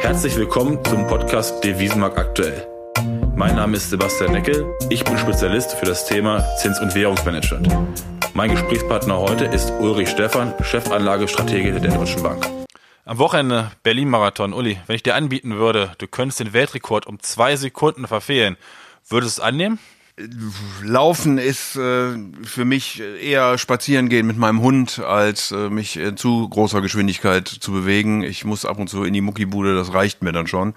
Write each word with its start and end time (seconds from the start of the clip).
Herzlich 0.00 0.36
willkommen 0.36 0.84
zum 0.84 1.06
Podcast 1.06 1.64
Devisenmarkt 1.64 2.18
aktuell. 2.18 2.66
Mein 3.34 3.56
Name 3.56 3.78
ist 3.78 3.88
Sebastian 3.88 4.32
Neckel, 4.32 4.66
ich 4.90 5.02
bin 5.02 5.16
Spezialist 5.16 5.72
für 5.72 5.86
das 5.86 6.06
Thema 6.06 6.44
Zins- 6.58 6.78
und 6.78 6.94
Währungsmanagement. 6.94 7.74
Mein 8.34 8.50
Gesprächspartner 8.50 9.18
heute 9.18 9.46
ist 9.46 9.70
Ulrich 9.80 10.10
Stephan, 10.10 10.52
Chefanlagestratege 10.62 11.80
der 11.80 11.92
Deutschen 11.92 12.22
Bank. 12.22 12.46
Am 13.06 13.16
Wochenende 13.16 13.70
Berlin-Marathon. 13.82 14.52
Uli, 14.52 14.78
wenn 14.86 14.96
ich 14.96 15.02
dir 15.02 15.14
anbieten 15.14 15.56
würde, 15.56 15.92
du 15.96 16.06
könntest 16.06 16.40
den 16.40 16.52
Weltrekord 16.52 17.06
um 17.06 17.18
zwei 17.20 17.56
Sekunden 17.56 18.06
verfehlen, 18.06 18.58
würdest 19.08 19.38
du 19.38 19.42
es 19.42 19.48
annehmen? 19.48 19.78
Laufen 20.84 21.38
ist 21.38 21.76
äh, 21.76 22.12
für 22.44 22.64
mich 22.64 23.00
eher 23.00 23.56
spazieren 23.56 24.10
gehen 24.10 24.26
mit 24.26 24.36
meinem 24.36 24.60
Hund, 24.60 24.98
als 24.98 25.52
äh, 25.52 25.70
mich 25.70 25.96
in 25.96 26.18
zu 26.18 26.48
großer 26.48 26.82
Geschwindigkeit 26.82 27.48
zu 27.48 27.72
bewegen. 27.72 28.22
Ich 28.22 28.44
muss 28.44 28.66
ab 28.66 28.78
und 28.78 28.88
zu 28.88 29.04
in 29.04 29.14
die 29.14 29.22
Muckibude, 29.22 29.74
das 29.74 29.94
reicht 29.94 30.22
mir 30.22 30.32
dann 30.32 30.46
schon. 30.46 30.74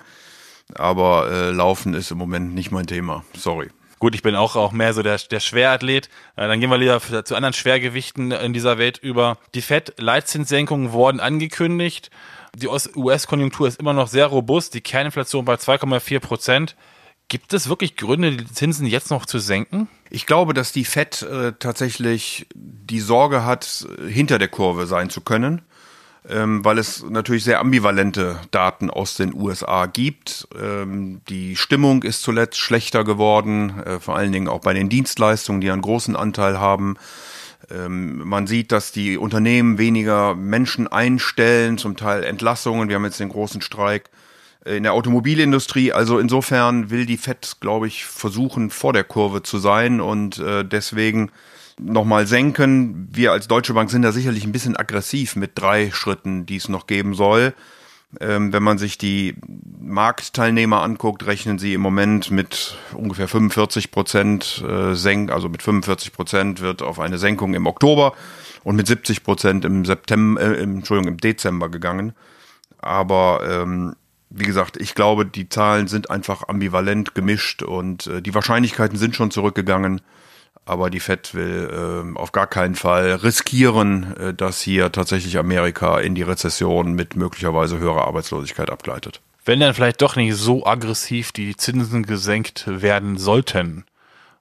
Aber 0.73 1.29
äh, 1.29 1.51
Laufen 1.51 1.93
ist 1.93 2.11
im 2.11 2.17
Moment 2.17 2.55
nicht 2.55 2.71
mein 2.71 2.87
Thema. 2.87 3.25
Sorry. 3.35 3.69
Gut, 3.99 4.15
ich 4.15 4.21
bin 4.21 4.35
auch, 4.35 4.55
auch 4.55 4.71
mehr 4.71 4.93
so 4.93 5.03
der, 5.03 5.17
der 5.17 5.39
Schwerathlet. 5.41 6.09
Äh, 6.37 6.47
dann 6.47 6.59
gehen 6.61 6.69
wir 6.69 6.77
lieber 6.77 7.01
zu 7.01 7.35
anderen 7.35 7.53
Schwergewichten 7.53 8.31
in 8.31 8.53
dieser 8.53 8.77
Welt 8.77 8.97
über. 8.97 9.37
Die 9.53 9.61
FED-Leitzinssenkungen 9.61 10.93
wurden 10.93 11.19
angekündigt. 11.19 12.09
Die 12.55 12.67
US-Konjunktur 12.67 13.67
ist 13.67 13.79
immer 13.79 13.93
noch 13.93 14.07
sehr 14.07 14.27
robust. 14.27 14.73
Die 14.73 14.81
Kerninflation 14.81 15.43
bei 15.43 15.55
2,4 15.55 16.19
Prozent. 16.19 16.75
Gibt 17.27 17.53
es 17.53 17.69
wirklich 17.69 17.95
Gründe, 17.95 18.37
die 18.37 18.45
Zinsen 18.45 18.85
jetzt 18.85 19.09
noch 19.09 19.25
zu 19.25 19.39
senken? 19.39 19.87
Ich 20.11 20.27
glaube, 20.27 20.53
dass 20.53 20.71
die 20.71 20.85
FED 20.85 21.23
äh, 21.23 21.53
tatsächlich 21.57 22.47
die 22.53 22.99
Sorge 22.99 23.43
hat, 23.43 23.87
hinter 24.07 24.37
der 24.37 24.47
Kurve 24.47 24.85
sein 24.85 25.09
zu 25.09 25.21
können, 25.21 25.63
ähm, 26.29 26.63
weil 26.63 26.77
es 26.77 27.03
natürlich 27.03 27.43
sehr 27.43 27.59
ambivalente 27.59 28.39
Daten 28.51 28.91
aus 28.91 29.15
den 29.15 29.33
USA 29.33 29.87
gibt. 29.87 30.47
Ähm, 30.61 31.21
die 31.27 31.55
Stimmung 31.55 32.03
ist 32.03 32.21
zuletzt 32.21 32.59
schlechter 32.59 33.03
geworden, 33.03 33.81
äh, 33.83 33.99
vor 33.99 34.15
allen 34.15 34.31
Dingen 34.31 34.47
auch 34.47 34.61
bei 34.61 34.73
den 34.73 34.89
Dienstleistungen, 34.89 35.61
die 35.61 35.71
einen 35.71 35.81
großen 35.81 36.15
Anteil 36.15 36.59
haben. 36.59 36.95
Ähm, 37.71 38.19
man 38.19 38.45
sieht, 38.45 38.71
dass 38.71 38.91
die 38.91 39.17
Unternehmen 39.17 39.79
weniger 39.79 40.35
Menschen 40.35 40.87
einstellen, 40.87 41.79
zum 41.79 41.97
Teil 41.97 42.23
Entlassungen. 42.23 42.87
Wir 42.87 42.97
haben 42.97 43.05
jetzt 43.05 43.19
den 43.19 43.29
großen 43.29 43.61
Streik 43.61 44.11
in 44.65 44.83
der 44.83 44.93
Automobilindustrie. 44.93 45.91
Also 45.93 46.19
insofern 46.19 46.89
will 46.89 47.05
die 47.05 47.17
FED, 47.17 47.57
glaube 47.59 47.87
ich, 47.87 48.05
versuchen, 48.05 48.69
vor 48.69 48.93
der 48.93 49.03
Kurve 49.03 49.43
zu 49.43 49.59
sein 49.59 50.01
und 50.01 50.39
äh, 50.39 50.65
deswegen 50.65 51.31
nochmal 51.79 52.25
senken. 52.27 53.09
Wir 53.11 53.31
als 53.31 53.47
Deutsche 53.47 53.73
Bank 53.73 53.91
sind 53.91 54.01
da 54.01 54.11
sicherlich 54.11 54.45
ein 54.45 54.51
bisschen 54.51 54.75
aggressiv 54.75 55.35
mit 55.35 55.51
drei 55.55 55.91
Schritten, 55.91 56.45
die 56.45 56.55
es 56.55 56.69
noch 56.69 56.87
geben 56.87 57.13
soll. 57.13 57.53
Ähm, 58.21 58.53
wenn 58.53 58.63
man 58.63 58.77
sich 58.77 58.97
die 58.97 59.35
Marktteilnehmer 59.79 60.81
anguckt, 60.81 61.25
rechnen 61.25 61.59
sie 61.59 61.73
im 61.73 61.81
Moment 61.81 62.31
mit 62.31 62.77
ungefähr 62.93 63.27
45 63.27 63.91
Prozent 63.91 64.63
äh, 64.67 64.93
Senk, 64.95 65.31
also 65.31 65.49
mit 65.49 65.61
45 65.61 66.13
Prozent 66.13 66.61
wird 66.61 66.81
auf 66.81 66.99
eine 66.99 67.17
Senkung 67.17 67.53
im 67.53 67.67
Oktober 67.67 68.13
und 68.63 68.75
mit 68.75 68.87
70 68.87 69.23
Prozent 69.23 69.65
im 69.65 69.85
September, 69.85 70.41
äh, 70.41 70.61
im, 70.61 70.77
Entschuldigung, 70.77 71.13
im 71.13 71.17
Dezember 71.17 71.69
gegangen. 71.69 72.13
Aber 72.79 73.41
ähm, 73.47 73.95
wie 74.29 74.45
gesagt, 74.45 74.77
ich 74.77 74.95
glaube, 74.95 75.25
die 75.25 75.49
Zahlen 75.49 75.87
sind 75.87 76.09
einfach 76.09 76.47
ambivalent 76.47 77.15
gemischt 77.15 77.63
und 77.63 78.07
äh, 78.07 78.21
die 78.21 78.33
Wahrscheinlichkeiten 78.33 78.97
sind 78.97 79.15
schon 79.15 79.31
zurückgegangen. 79.31 80.01
Aber 80.67 80.89
die 80.89 80.99
Fed 80.99 81.35
will 81.35 82.13
äh, 82.15 82.17
auf 82.17 82.31
gar 82.31 82.47
keinen 82.47 82.75
Fall 82.75 83.13
riskieren, 83.15 84.17
äh, 84.17 84.33
dass 84.33 84.61
hier 84.61 84.91
tatsächlich 84.91 85.37
Amerika 85.37 85.99
in 85.99 86.15
die 86.15 86.23
Rezession 86.23 86.93
mit 86.93 87.15
möglicherweise 87.15 87.77
höherer 87.77 88.07
Arbeitslosigkeit 88.07 88.71
abgleitet. 88.71 89.21
Wenn 89.45 89.59
dann 89.59 89.75
vielleicht 89.75 90.01
doch 90.01 90.15
nicht 90.15 90.35
so 90.35 90.65
aggressiv 90.65 91.31
die 91.31 91.55
Zinsen 91.55 92.03
gesenkt 92.03 92.65
werden 92.67 93.17
sollten, 93.17 93.85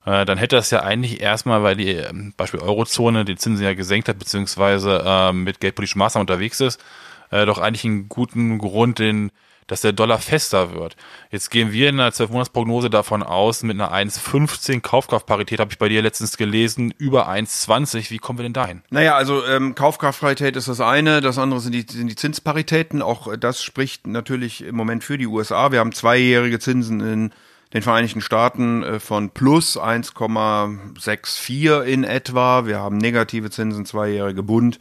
äh, 0.07 0.25
dann 0.25 0.39
hätte 0.39 0.57
das 0.57 0.71
ja 0.71 0.83
eigentlich 0.83 1.21
erstmal, 1.21 1.63
weil 1.63 1.77
die 1.77 1.95
äh, 1.95 2.11
Beispiel 2.39 2.61
Eurozone 2.61 3.27
die 3.27 3.37
Zinsen 3.37 3.65
ja 3.65 3.75
gesenkt 3.75 4.09
hat, 4.09 4.19
beziehungsweise 4.19 5.03
äh, 5.05 5.33
mit 5.33 5.61
geldpolitischen 5.61 5.99
Maßnahmen 5.99 6.29
unterwegs 6.29 6.61
ist, 6.61 6.83
äh, 7.31 7.45
doch 7.45 7.59
eigentlich 7.59 7.85
einen 7.85 8.09
guten 8.09 8.59
Grund, 8.59 8.99
den 8.99 9.31
dass 9.67 9.81
der 9.81 9.93
Dollar 9.93 10.19
fester 10.19 10.75
wird. 10.75 10.97
Jetzt 11.31 11.51
gehen 11.51 11.73
wir 11.73 11.89
in 11.89 11.97
der 11.97 12.13
12-Monats-Prognose 12.13 12.91
davon 12.91 13.23
aus, 13.23 13.63
mit 13.63 13.81
einer 13.81 13.93
1,15 13.93 14.81
Kaufkraftparität, 14.81 15.61
habe 15.61 15.73
ich 15.73 15.79
bei 15.79 15.89
dir 15.89 16.03
letztens 16.03 16.37
gelesen, 16.37 16.93
über 16.99 17.29
1,20. 17.29 18.11
Wie 18.11 18.19
kommen 18.19 18.39
wir 18.39 18.45
denn 18.45 18.53
dahin? 18.53 18.83
Naja, 18.91 19.15
also 19.15 19.45
ähm, 19.47 19.75
Kaufkraftparität 19.75 20.57
ist 20.57 20.69
das 20.69 20.81
eine, 20.81 21.21
das 21.21 21.39
andere 21.39 21.61
sind 21.61 21.73
die, 21.73 21.87
sind 21.89 22.09
die 22.09 22.17
Zinsparitäten. 22.17 23.03
Auch 23.03 23.35
das 23.37 23.63
spricht 23.63 24.07
natürlich 24.07 24.65
im 24.65 24.77
Moment 24.77 25.05
für 25.05 25.19
die 25.19 25.27
USA. 25.27 25.73
Wir 25.73 25.81
haben 25.81 25.93
zweijährige 25.93 26.59
Zinsen 26.59 27.01
in 27.01 27.33
den 27.73 27.83
Vereinigten 27.83 28.21
Staaten 28.21 28.83
äh, 28.83 29.01
von 29.01 29.31
plus 29.31 29.79
1,64 29.79 31.83
in 31.83 32.05
etwa. 32.05 32.67
Wir 32.67 32.79
haben 32.79 32.99
negative 32.99 33.51
Zinsen, 33.51 33.87
zweijährige 33.87 34.43
Bund 34.43 34.79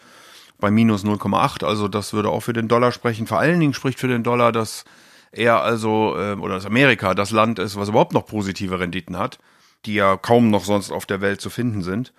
bei 0.63 0.71
minus 0.71 1.03
0,8. 1.03 1.65
Also 1.65 1.89
das 1.89 2.13
würde 2.13 2.29
auch 2.29 2.39
für 2.39 2.53
den 2.53 2.69
Dollar 2.69 2.93
sprechen. 2.93 3.27
Vor 3.27 3.37
allen 3.37 3.59
Dingen 3.59 3.73
spricht 3.73 3.99
für 3.99 4.07
den 4.07 4.23
Dollar, 4.23 4.53
dass 4.53 4.85
er 5.33 5.61
also, 5.61 6.15
äh, 6.17 6.35
oder 6.35 6.55
dass 6.55 6.65
Amerika 6.65 7.13
das 7.13 7.31
Land 7.31 7.59
ist, 7.59 7.75
was 7.75 7.89
überhaupt 7.89 8.13
noch 8.13 8.25
positive 8.25 8.79
Renditen 8.79 9.17
hat, 9.17 9.39
die 9.85 9.95
ja 9.95 10.15
kaum 10.15 10.49
noch 10.49 10.63
sonst 10.63 10.89
auf 10.89 11.05
der 11.05 11.19
Welt 11.19 11.41
zu 11.41 11.49
finden 11.49 11.81
sind. 11.81 12.13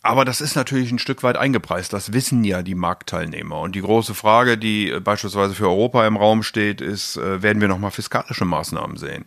Aber 0.00 0.24
das 0.24 0.40
ist 0.40 0.56
natürlich 0.56 0.90
ein 0.92 0.98
Stück 0.98 1.22
weit 1.22 1.36
eingepreist. 1.36 1.92
Das 1.92 2.14
wissen 2.14 2.42
ja 2.42 2.62
die 2.62 2.74
Marktteilnehmer. 2.74 3.60
Und 3.60 3.74
die 3.74 3.82
große 3.82 4.14
Frage, 4.14 4.56
die 4.56 4.90
äh, 4.90 5.00
beispielsweise 5.00 5.54
für 5.54 5.68
Europa 5.68 6.06
im 6.06 6.16
Raum 6.16 6.42
steht, 6.42 6.80
ist, 6.80 7.18
äh, 7.18 7.42
werden 7.42 7.60
wir 7.60 7.68
nochmal 7.68 7.90
fiskalische 7.90 8.46
Maßnahmen 8.46 8.96
sehen? 8.96 9.26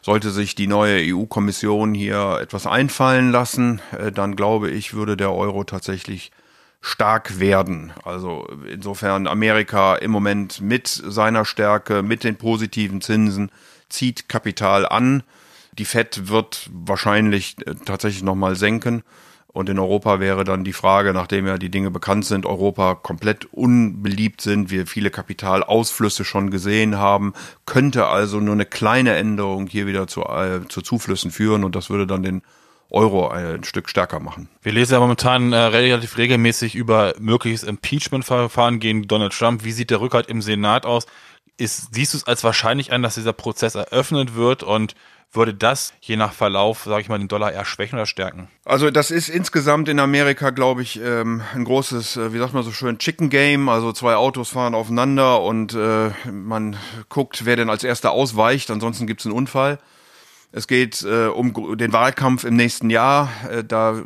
Sollte 0.00 0.30
sich 0.30 0.54
die 0.54 0.66
neue 0.66 1.14
EU-Kommission 1.14 1.92
hier 1.92 2.38
etwas 2.40 2.66
einfallen 2.66 3.32
lassen, 3.32 3.82
äh, 3.92 4.10
dann 4.10 4.34
glaube 4.34 4.70
ich, 4.70 4.94
würde 4.94 5.18
der 5.18 5.34
Euro 5.34 5.64
tatsächlich 5.64 6.32
stark 6.80 7.40
werden. 7.40 7.92
Also 8.04 8.46
insofern 8.70 9.26
Amerika 9.26 9.96
im 9.96 10.10
Moment 10.10 10.60
mit 10.60 10.88
seiner 10.88 11.44
Stärke, 11.44 12.02
mit 12.02 12.24
den 12.24 12.36
positiven 12.36 13.00
Zinsen 13.00 13.50
zieht 13.88 14.28
Kapital 14.28 14.86
an. 14.86 15.22
Die 15.72 15.84
Fed 15.84 16.28
wird 16.28 16.68
wahrscheinlich 16.72 17.56
äh, 17.66 17.74
tatsächlich 17.84 18.22
nochmal 18.22 18.56
senken. 18.56 19.02
Und 19.48 19.68
in 19.68 19.78
Europa 19.78 20.20
wäre 20.20 20.44
dann 20.44 20.62
die 20.62 20.74
Frage, 20.74 21.12
nachdem 21.12 21.46
ja 21.46 21.56
die 21.58 21.70
Dinge 21.70 21.90
bekannt 21.90 22.26
sind, 22.26 22.46
Europa 22.46 22.94
komplett 22.94 23.46
unbeliebt 23.46 24.40
sind, 24.40 24.70
wir 24.70 24.86
viele 24.86 25.10
Kapitalausflüsse 25.10 26.24
schon 26.24 26.50
gesehen 26.50 26.98
haben, 26.98 27.32
könnte 27.64 28.06
also 28.06 28.40
nur 28.40 28.54
eine 28.54 28.66
kleine 28.66 29.16
Änderung 29.16 29.66
hier 29.66 29.86
wieder 29.86 30.06
zu, 30.06 30.22
äh, 30.22 30.60
zu 30.68 30.82
Zuflüssen 30.82 31.30
führen 31.30 31.64
und 31.64 31.74
das 31.74 31.88
würde 31.90 32.06
dann 32.06 32.22
den 32.22 32.42
Euro 32.90 33.28
ein 33.28 33.64
Stück 33.64 33.88
stärker 33.88 34.20
machen. 34.20 34.48
Wir 34.62 34.72
lesen 34.72 34.94
ja 34.94 35.00
momentan 35.00 35.52
äh, 35.52 35.56
relativ 35.58 36.16
regelmäßig 36.16 36.74
über 36.74 37.14
mögliches 37.18 37.62
Impeachment-Verfahren 37.62 38.80
gegen 38.80 39.06
Donald 39.06 39.32
Trump. 39.32 39.64
Wie 39.64 39.72
sieht 39.72 39.90
der 39.90 40.00
Rückhalt 40.00 40.28
im 40.28 40.40
Senat 40.40 40.86
aus? 40.86 41.06
Ist, 41.58 41.94
siehst 41.94 42.14
du 42.14 42.18
es 42.18 42.26
als 42.26 42.44
wahrscheinlich 42.44 42.92
an, 42.92 43.02
dass 43.02 43.16
dieser 43.16 43.32
Prozess 43.32 43.74
eröffnet 43.74 44.34
wird 44.36 44.62
und 44.62 44.94
würde 45.32 45.52
das 45.52 45.92
je 46.00 46.16
nach 46.16 46.32
Verlauf, 46.32 46.84
sage 46.84 47.02
ich 47.02 47.08
mal, 47.08 47.18
den 47.18 47.28
Dollar 47.28 47.52
eher 47.52 47.66
schwächen 47.66 47.96
oder 47.96 48.06
stärken? 48.06 48.48
Also 48.64 48.90
das 48.90 49.10
ist 49.10 49.28
insgesamt 49.28 49.88
in 49.88 50.00
Amerika, 50.00 50.50
glaube 50.50 50.80
ich, 50.80 50.98
ähm, 51.02 51.42
ein 51.54 51.64
großes, 51.64 52.16
äh, 52.16 52.32
wie 52.32 52.38
sagt 52.38 52.54
man 52.54 52.62
so 52.62 52.72
schön, 52.72 52.98
Chicken 52.98 53.28
Game. 53.28 53.68
Also 53.68 53.92
zwei 53.92 54.14
Autos 54.14 54.50
fahren 54.50 54.74
aufeinander 54.74 55.42
und 55.42 55.74
äh, 55.74 56.10
man 56.30 56.76
guckt, 57.10 57.44
wer 57.44 57.56
denn 57.56 57.68
als 57.68 57.84
erster 57.84 58.12
ausweicht. 58.12 58.70
Ansonsten 58.70 59.06
gibt 59.06 59.20
es 59.20 59.26
einen 59.26 59.34
Unfall. 59.34 59.78
Es 60.50 60.66
geht 60.66 61.02
äh, 61.02 61.26
um 61.26 61.76
den 61.76 61.92
Wahlkampf 61.92 62.44
im 62.44 62.56
nächsten 62.56 62.88
Jahr. 62.88 63.30
Äh, 63.50 63.64
da 63.64 64.02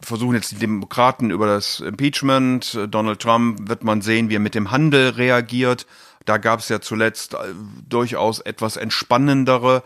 versuchen 0.00 0.34
jetzt 0.34 0.52
die 0.52 0.58
Demokraten 0.58 1.30
über 1.30 1.46
das 1.46 1.80
Impeachment. 1.80 2.78
Donald 2.88 3.20
Trump 3.20 3.68
wird 3.68 3.84
man 3.84 4.00
sehen, 4.00 4.30
wie 4.30 4.36
er 4.36 4.40
mit 4.40 4.54
dem 4.54 4.70
Handel 4.70 5.10
reagiert. 5.10 5.86
Da 6.24 6.38
gab 6.38 6.60
es 6.60 6.68
ja 6.68 6.80
zuletzt 6.80 7.34
äh, 7.34 7.38
durchaus 7.88 8.40
etwas 8.40 8.76
entspannendere 8.76 9.82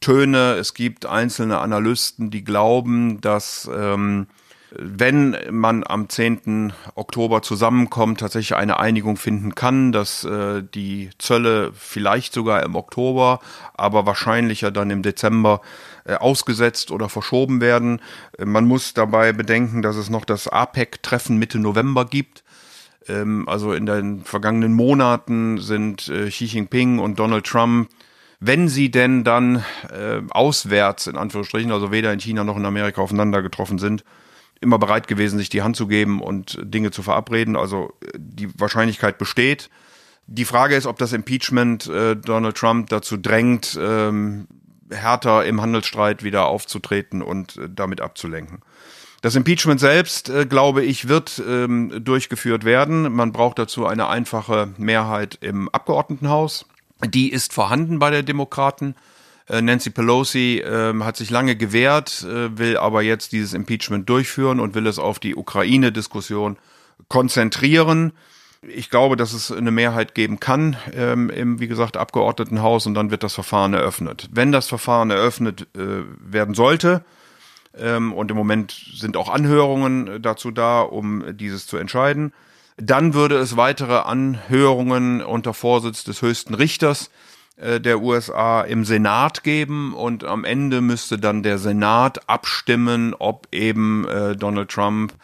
Töne. 0.00 0.54
Es 0.54 0.74
gibt 0.74 1.06
einzelne 1.06 1.58
Analysten, 1.58 2.30
die 2.30 2.44
glauben, 2.44 3.20
dass 3.20 3.68
ähm, 3.74 4.28
wenn 4.70 5.36
man 5.50 5.84
am 5.86 6.08
10. 6.08 6.72
Oktober 6.94 7.42
zusammenkommt, 7.42 8.20
tatsächlich 8.20 8.56
eine 8.56 8.78
Einigung 8.80 9.16
finden 9.16 9.54
kann, 9.54 9.92
dass 9.92 10.24
äh, 10.24 10.62
die 10.74 11.10
Zölle 11.18 11.72
vielleicht 11.74 12.32
sogar 12.32 12.62
im 12.64 12.74
Oktober, 12.74 13.40
aber 13.74 14.06
wahrscheinlicher 14.06 14.70
dann 14.70 14.90
im 14.90 15.02
Dezember 15.02 15.60
äh, 16.04 16.14
ausgesetzt 16.14 16.90
oder 16.90 17.08
verschoben 17.08 17.60
werden. 17.60 18.00
Man 18.44 18.66
muss 18.66 18.92
dabei 18.92 19.32
bedenken, 19.32 19.82
dass 19.82 19.96
es 19.96 20.10
noch 20.10 20.24
das 20.24 20.48
APEC-Treffen 20.48 21.38
Mitte 21.38 21.58
November 21.58 22.04
gibt. 22.04 22.42
Ähm, 23.08 23.48
also 23.48 23.72
in 23.72 23.86
den 23.86 24.24
vergangenen 24.24 24.72
Monaten 24.72 25.58
sind 25.58 26.08
äh, 26.08 26.28
Xi 26.28 26.46
Jinping 26.46 26.98
und 26.98 27.18
Donald 27.18 27.46
Trump 27.46 27.88
wenn 28.38 28.68
sie 28.68 28.90
denn 28.90 29.24
dann 29.24 29.64
äh, 29.90 30.20
auswärts, 30.28 31.06
in 31.06 31.16
Anführungsstrichen, 31.16 31.72
also 31.72 31.90
weder 31.90 32.12
in 32.12 32.20
China 32.20 32.44
noch 32.44 32.58
in 32.58 32.66
Amerika 32.66 33.00
aufeinander 33.00 33.40
getroffen 33.40 33.78
sind, 33.78 34.04
immer 34.60 34.78
bereit 34.78 35.08
gewesen, 35.08 35.38
sich 35.38 35.48
die 35.48 35.62
Hand 35.62 35.76
zu 35.76 35.86
geben 35.86 36.20
und 36.20 36.58
Dinge 36.62 36.90
zu 36.90 37.02
verabreden. 37.02 37.56
Also 37.56 37.92
die 38.16 38.48
Wahrscheinlichkeit 38.58 39.18
besteht. 39.18 39.70
Die 40.26 40.44
Frage 40.44 40.74
ist, 40.74 40.86
ob 40.86 40.98
das 40.98 41.12
Impeachment 41.12 41.86
äh, 41.86 42.16
Donald 42.16 42.56
Trump 42.56 42.88
dazu 42.88 43.16
drängt, 43.16 43.78
ähm, 43.80 44.48
härter 44.90 45.44
im 45.44 45.60
Handelsstreit 45.60 46.22
wieder 46.22 46.46
aufzutreten 46.46 47.22
und 47.22 47.56
äh, 47.56 47.68
damit 47.72 48.00
abzulenken. 48.00 48.60
Das 49.22 49.34
Impeachment 49.34 49.80
selbst, 49.80 50.28
äh, 50.28 50.46
glaube 50.46 50.84
ich, 50.84 51.08
wird 51.08 51.42
ähm, 51.46 52.04
durchgeführt 52.04 52.64
werden. 52.64 53.12
Man 53.12 53.32
braucht 53.32 53.58
dazu 53.58 53.86
eine 53.86 54.08
einfache 54.08 54.68
Mehrheit 54.78 55.38
im 55.40 55.68
Abgeordnetenhaus. 55.68 56.66
Die 57.04 57.30
ist 57.30 57.52
vorhanden 57.52 57.98
bei 57.98 58.10
der 58.10 58.22
Demokraten. 58.22 58.94
Äh, 59.48 59.62
Nancy 59.62 59.90
Pelosi 59.90 60.58
äh, 60.58 60.94
hat 61.00 61.16
sich 61.16 61.30
lange 61.30 61.56
gewehrt, 61.56 62.24
äh, 62.24 62.58
will 62.58 62.76
aber 62.76 63.02
jetzt 63.02 63.32
dieses 63.32 63.54
Impeachment 63.54 64.08
durchführen 64.08 64.60
und 64.60 64.74
will 64.74 64.86
es 64.86 64.98
auf 64.98 65.18
die 65.18 65.36
Ukraine-Diskussion 65.36 66.56
konzentrieren. 67.08 68.12
Ich 68.62 68.90
glaube, 68.90 69.16
dass 69.16 69.32
es 69.32 69.52
eine 69.52 69.70
Mehrheit 69.70 70.14
geben 70.14 70.40
kann 70.40 70.76
ähm, 70.92 71.30
im, 71.30 71.60
wie 71.60 71.68
gesagt, 71.68 71.96
Abgeordnetenhaus 71.96 72.86
und 72.86 72.94
dann 72.94 73.10
wird 73.10 73.22
das 73.22 73.34
Verfahren 73.34 73.74
eröffnet. 73.74 74.28
Wenn 74.32 74.50
das 74.50 74.66
Verfahren 74.66 75.10
eröffnet 75.10 75.68
äh, 75.76 76.02
werden 76.18 76.54
sollte, 76.54 77.04
ähm, 77.78 78.12
und 78.12 78.30
im 78.30 78.36
Moment 78.36 78.72
sind 78.94 79.16
auch 79.16 79.28
Anhörungen 79.28 80.20
dazu 80.22 80.50
da, 80.50 80.80
um 80.80 81.36
dieses 81.36 81.66
zu 81.66 81.76
entscheiden, 81.76 82.32
dann 82.78 83.14
würde 83.14 83.36
es 83.36 83.56
weitere 83.56 83.98
Anhörungen 83.98 85.22
unter 85.22 85.54
Vorsitz 85.54 86.02
des 86.02 86.22
höchsten 86.22 86.54
Richters 86.54 87.08
äh, 87.08 87.35
der 87.58 88.02
USA 88.02 88.60
im 88.60 88.84
Senat 88.84 89.42
geben 89.42 89.94
und 89.94 90.24
am 90.24 90.44
Ende 90.44 90.82
müsste 90.82 91.18
dann 91.18 91.42
der 91.42 91.56
Senat 91.58 92.28
abstimmen, 92.28 93.14
ob 93.18 93.48
eben 93.50 94.06
äh, 94.06 94.36
Donald 94.36 94.70
Trump 94.70 95.14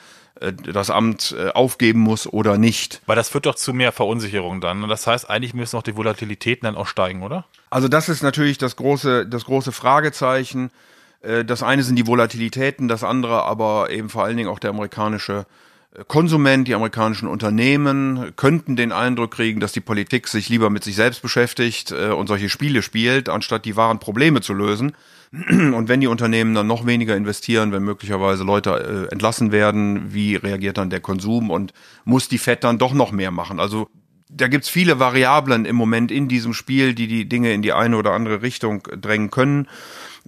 äh, 0.40 0.52
das 0.52 0.90
Amt 0.90 1.34
äh, 1.38 1.50
aufgeben 1.50 2.00
muss 2.00 2.26
oder 2.26 2.58
nicht. 2.58 3.02
Weil 3.06 3.16
das 3.16 3.28
führt 3.28 3.46
doch 3.46 3.54
zu 3.54 3.72
mehr 3.72 3.92
Verunsicherung 3.92 4.60
dann. 4.60 4.82
Und 4.82 4.88
das 4.88 5.06
heißt, 5.06 5.28
eigentlich 5.28 5.54
müssen 5.54 5.76
auch 5.76 5.82
die 5.82 5.96
Volatilitäten 5.96 6.64
dann 6.64 6.76
auch 6.76 6.86
steigen, 6.86 7.22
oder? 7.22 7.44
Also 7.70 7.88
das 7.88 8.08
ist 8.08 8.22
natürlich 8.22 8.58
das 8.58 8.76
große, 8.76 9.26
das 9.26 9.44
große 9.44 9.72
Fragezeichen. 9.72 10.70
Das 11.46 11.62
eine 11.62 11.84
sind 11.84 11.94
die 11.94 12.08
Volatilitäten, 12.08 12.88
das 12.88 13.04
andere 13.04 13.44
aber 13.44 13.90
eben 13.90 14.08
vor 14.08 14.24
allen 14.24 14.36
Dingen 14.36 14.48
auch 14.48 14.58
der 14.58 14.70
amerikanische 14.70 15.46
Konsument, 16.08 16.66
die 16.66 16.74
amerikanischen 16.74 17.28
Unternehmen 17.28 18.32
könnten 18.36 18.76
den 18.76 18.92
Eindruck 18.92 19.32
kriegen, 19.32 19.60
dass 19.60 19.72
die 19.72 19.80
Politik 19.80 20.26
sich 20.26 20.48
lieber 20.48 20.70
mit 20.70 20.84
sich 20.84 20.96
selbst 20.96 21.20
beschäftigt 21.20 21.92
äh, 21.92 22.08
und 22.08 22.28
solche 22.28 22.48
Spiele 22.48 22.80
spielt, 22.80 23.28
anstatt 23.28 23.66
die 23.66 23.76
wahren 23.76 23.98
Probleme 23.98 24.40
zu 24.40 24.54
lösen. 24.54 24.92
Und 25.32 25.88
wenn 25.88 26.00
die 26.02 26.08
Unternehmen 26.08 26.54
dann 26.54 26.66
noch 26.66 26.84
weniger 26.84 27.16
investieren, 27.16 27.72
wenn 27.72 27.82
möglicherweise 27.82 28.44
Leute 28.44 29.08
äh, 29.08 29.12
entlassen 29.12 29.50
werden, 29.50 30.12
wie 30.12 30.36
reagiert 30.36 30.76
dann 30.76 30.90
der 30.90 31.00
Konsum 31.00 31.50
und 31.50 31.72
muss 32.04 32.28
die 32.28 32.36
Fed 32.36 32.64
dann 32.64 32.78
doch 32.78 32.92
noch 32.92 33.12
mehr 33.12 33.30
machen? 33.30 33.58
Also 33.58 33.88
da 34.28 34.48
gibt's 34.48 34.68
viele 34.68 34.98
Variablen 34.98 35.64
im 35.64 35.76
Moment 35.76 36.10
in 36.10 36.28
diesem 36.28 36.52
Spiel, 36.52 36.94
die 36.94 37.06
die 37.06 37.28
Dinge 37.28 37.52
in 37.52 37.62
die 37.62 37.72
eine 37.72 37.96
oder 37.96 38.12
andere 38.12 38.42
Richtung 38.42 38.82
drängen 38.98 39.30
können 39.30 39.68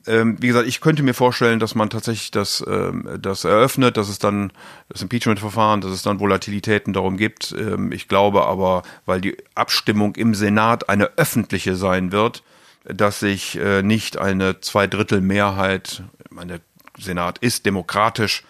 ähm, 0.06 0.36
wie 0.40 0.48
gesagt, 0.48 0.68
ich 0.68 0.80
könnte 0.80 1.02
mir 1.02 1.14
vorstellen, 1.14 1.58
dass 1.58 1.74
man 1.74 1.90
tatsächlich 1.90 2.30
das, 2.30 2.64
ähm, 2.66 3.08
das 3.20 3.44
eröffnet, 3.44 3.96
dass 3.96 4.08
es 4.08 4.18
dann 4.18 4.52
das 4.88 5.02
Impeachment-Verfahren, 5.02 5.80
dass 5.80 5.92
es 5.92 6.02
dann 6.02 6.20
Volatilitäten 6.20 6.92
darum 6.92 7.16
gibt. 7.16 7.54
Ähm, 7.58 7.92
ich 7.92 8.08
glaube 8.08 8.46
aber, 8.46 8.82
weil 9.06 9.20
die 9.20 9.36
Abstimmung 9.54 10.14
im 10.16 10.34
Senat 10.34 10.88
eine 10.88 11.10
öffentliche 11.16 11.76
sein 11.76 12.12
wird, 12.12 12.42
dass 12.84 13.20
sich 13.20 13.58
äh, 13.58 13.82
nicht 13.82 14.18
eine 14.18 14.60
Zweidrittelmehrheit, 14.60 16.02
meine 16.30 16.60
Senat 16.98 17.38
ist 17.38 17.66
demokratisch, 17.66 18.44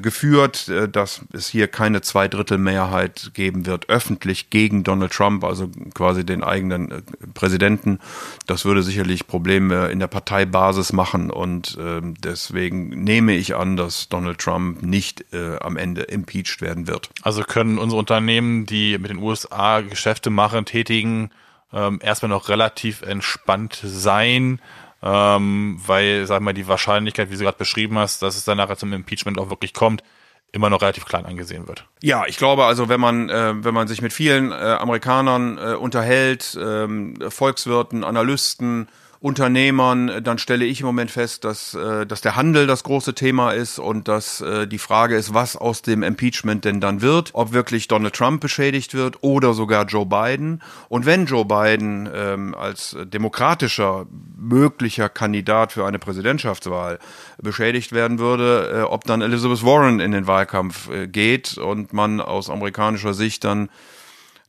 geführt, 0.00 0.68
äh, 0.68 0.88
dass 0.88 1.22
es 1.32 1.48
hier 1.48 1.68
keine 1.68 2.00
Zweidrittelmehrheit 2.00 3.30
geben 3.34 3.64
wird, 3.64 3.88
öffentlich 3.88 4.50
gegen 4.50 4.82
Donald 4.82 5.12
Trump, 5.12 5.44
also 5.44 5.70
quasi 5.94 6.26
den 6.26 6.42
eigenen 6.42 6.90
äh, 6.90 7.02
Präsidenten. 7.34 8.00
Das 8.46 8.64
würde 8.64 8.82
sicherlich 8.82 9.28
Probleme 9.28 9.88
in 9.88 10.00
der 10.00 10.08
Parteibasis 10.08 10.92
machen 10.92 11.30
und 11.30 11.78
ähm, 11.80 12.14
deswegen 12.18 12.88
nehme 13.04 13.34
ich 13.34 13.54
an, 13.54 13.76
dass 13.76 14.08
Donald 14.08 14.38
Trump 14.38 14.82
nicht 14.82 15.24
am 15.60 15.76
Ende 15.76 16.02
impeached 16.02 16.60
werden 16.60 16.86
wird. 16.86 17.10
Also 17.22 17.42
können 17.42 17.78
unsere 17.78 17.98
Unternehmen, 17.98 18.66
die 18.66 18.96
mit 18.98 19.10
den 19.10 19.18
USA 19.18 19.80
Geschäfte 19.80 20.30
machen, 20.30 20.64
tätigen, 20.64 21.30
ähm, 21.72 21.98
erstmal 22.02 22.30
noch 22.30 22.48
relativ 22.48 23.02
entspannt 23.02 23.78
sein 23.82 24.60
ähm, 25.02 25.80
weil, 25.86 26.26
sag 26.26 26.42
mal, 26.42 26.54
die 26.54 26.66
Wahrscheinlichkeit, 26.66 27.30
wie 27.30 27.36
du 27.36 27.44
gerade 27.44 27.58
beschrieben 27.58 27.98
hast, 27.98 28.22
dass 28.22 28.36
es 28.36 28.44
dann 28.44 28.56
nachher 28.56 28.76
zum 28.76 28.92
Impeachment 28.92 29.38
auch 29.38 29.50
wirklich 29.50 29.72
kommt, 29.72 30.02
immer 30.50 30.70
noch 30.70 30.80
relativ 30.80 31.04
klein 31.04 31.26
angesehen 31.26 31.68
wird. 31.68 31.84
Ja, 32.02 32.24
ich 32.26 32.38
glaube 32.38 32.64
also, 32.64 32.88
wenn 32.88 33.00
man 33.00 33.28
äh, 33.28 33.64
wenn 33.64 33.74
man 33.74 33.86
sich 33.86 34.00
mit 34.00 34.12
vielen 34.12 34.50
äh, 34.50 34.54
Amerikanern 34.54 35.58
äh, 35.58 35.74
unterhält, 35.74 36.54
äh, 36.54 37.30
Volkswirten, 37.30 38.02
Analysten, 38.02 38.88
Unternehmern, 39.20 40.22
dann 40.22 40.38
stelle 40.38 40.64
ich 40.64 40.80
im 40.80 40.86
Moment 40.86 41.10
fest, 41.10 41.44
dass, 41.44 41.74
äh, 41.74 42.06
dass 42.06 42.20
der 42.20 42.36
Handel 42.36 42.68
das 42.68 42.84
große 42.84 43.14
Thema 43.14 43.50
ist 43.50 43.80
und 43.80 44.06
dass 44.06 44.40
äh, 44.40 44.68
die 44.68 44.78
Frage 44.78 45.16
ist, 45.16 45.34
was 45.34 45.56
aus 45.56 45.82
dem 45.82 46.04
Impeachment 46.04 46.64
denn 46.64 46.80
dann 46.80 47.02
wird, 47.02 47.30
ob 47.32 47.52
wirklich 47.52 47.88
Donald 47.88 48.14
Trump 48.14 48.40
beschädigt 48.40 48.94
wird 48.94 49.16
oder 49.22 49.54
sogar 49.54 49.86
Joe 49.86 50.06
Biden. 50.06 50.62
Und 50.88 51.04
wenn 51.04 51.26
Joe 51.26 51.44
Biden 51.44 52.08
ähm, 52.14 52.54
als 52.54 52.96
demokratischer 53.06 54.06
möglicher 54.36 55.08
Kandidat 55.08 55.72
für 55.72 55.84
eine 55.84 55.98
Präsidentschaftswahl 55.98 57.00
beschädigt 57.42 57.90
werden 57.90 58.20
würde, 58.20 58.70
äh, 58.72 58.82
ob 58.82 59.02
dann 59.02 59.20
Elizabeth 59.20 59.64
Warren 59.64 59.98
in 59.98 60.12
den 60.12 60.28
Wahlkampf 60.28 60.90
äh, 60.90 61.08
geht 61.08 61.58
und 61.58 61.92
man 61.92 62.20
aus 62.20 62.50
amerikanischer 62.50 63.14
Sicht 63.14 63.42
dann 63.42 63.68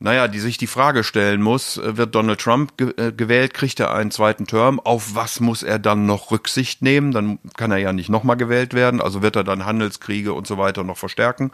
naja, 0.02 0.28
die 0.28 0.40
sich 0.40 0.56
die 0.56 0.66
Frage 0.66 1.04
stellen 1.04 1.42
muss, 1.42 1.76
äh, 1.76 1.98
wird 1.98 2.14
Donald 2.14 2.40
Trump 2.40 2.76
ge 2.78 2.94
äh, 2.96 3.12
gewählt, 3.12 3.52
kriegt 3.52 3.78
er 3.80 3.94
einen 3.94 4.10
zweiten 4.10 4.46
Term, 4.46 4.80
auf 4.80 5.14
was 5.14 5.40
muss 5.40 5.62
er 5.62 5.78
dann 5.78 6.06
noch 6.06 6.30
Rücksicht 6.30 6.80
nehmen? 6.80 7.12
Dann 7.12 7.38
kann 7.56 7.70
er 7.70 7.76
ja 7.76 7.92
nicht 7.92 8.08
nochmal 8.08 8.38
gewählt 8.38 8.72
werden, 8.72 9.02
also 9.02 9.20
wird 9.20 9.36
er 9.36 9.44
dann 9.44 9.66
Handelskriege 9.66 10.32
und 10.32 10.46
so 10.46 10.56
weiter 10.56 10.84
noch 10.84 10.96
verstärken. 10.96 11.52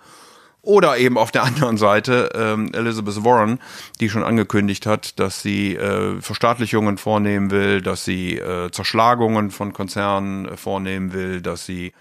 Oder 0.62 0.96
eben 0.96 1.18
auf 1.18 1.32
der 1.32 1.42
anderen 1.44 1.76
Seite 1.76 2.30
ähm, 2.36 2.72
Elizabeth 2.72 3.24
Warren, 3.24 3.58
die 3.98 4.08
schon 4.08 4.22
angekündigt 4.22 4.86
hat, 4.86 5.18
dass 5.18 5.42
sie 5.42 5.74
äh, 5.74 6.20
Verstaatlichungen 6.20 6.98
vornehmen 6.98 7.50
will, 7.50 7.82
dass 7.82 8.04
sie 8.04 8.38
äh, 8.38 8.70
Zerschlagungen 8.70 9.50
von 9.50 9.72
Konzernen 9.72 10.46
äh, 10.46 10.56
vornehmen 10.56 11.12
will, 11.12 11.40
dass 11.40 11.66
sie 11.66 11.94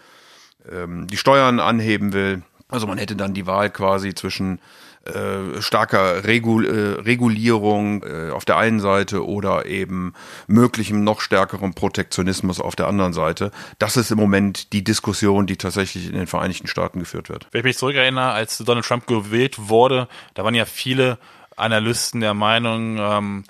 ähm, 0.71 1.07
die 1.07 1.18
Steuern 1.18 1.59
anheben 1.59 2.13
will. 2.13 2.44
Also 2.68 2.86
man 2.86 3.00
hätte 3.00 3.15
dann 3.15 3.33
die 3.33 3.47
Wahl 3.47 3.71
quasi 3.71 4.13
zwischen 4.13 4.59
äh, 5.06 5.62
starker 5.62 6.24
Regul 6.24 6.66
äh, 6.66 7.02
Regulierung 7.02 8.04
äh, 8.04 8.31
auf 8.31 8.44
der 8.44 8.57
einen 8.57 8.80
Seite 8.80 9.26
oder 9.26 9.66
eben 9.66 10.14
möglichem 10.47 11.04
noch 11.04 11.21
stärkerem 11.21 11.74
Protektionismus 11.74 12.59
auf 12.59 12.76
der 12.76 12.88
anderen 12.88 13.14
Seite. 13.14 13.52
Das 13.78 13.97
ist 13.97 14.12
im 14.12 14.18
Moment 14.18 14.74
die 14.74 14.83
Diskussion, 14.83 15.45
die 15.45 15.57
tatsächlich 15.57 16.07
in 16.07 16.14
den 16.14 16.28
Vereinigten 16.28 16.68
Staaten 16.68 17.00
geführt 17.00 17.30
wird. 17.30 17.47
Wenn 17.52 17.59
ich 17.59 17.66
mich 17.66 17.78
zurückerinnere, 17.78 18.31
als 18.31 18.57
Donald 18.57 18.85
Trump 18.85 19.06
gewählt 19.06 19.69
wurde, 19.69 20.07
da 20.33 20.44
waren 20.44 20.56
ja 20.56 20.66
viele 20.66 21.19
Analysten 21.56 22.21
der 22.21 22.33
Meinung, 22.33 22.97
ähm, 22.97 23.44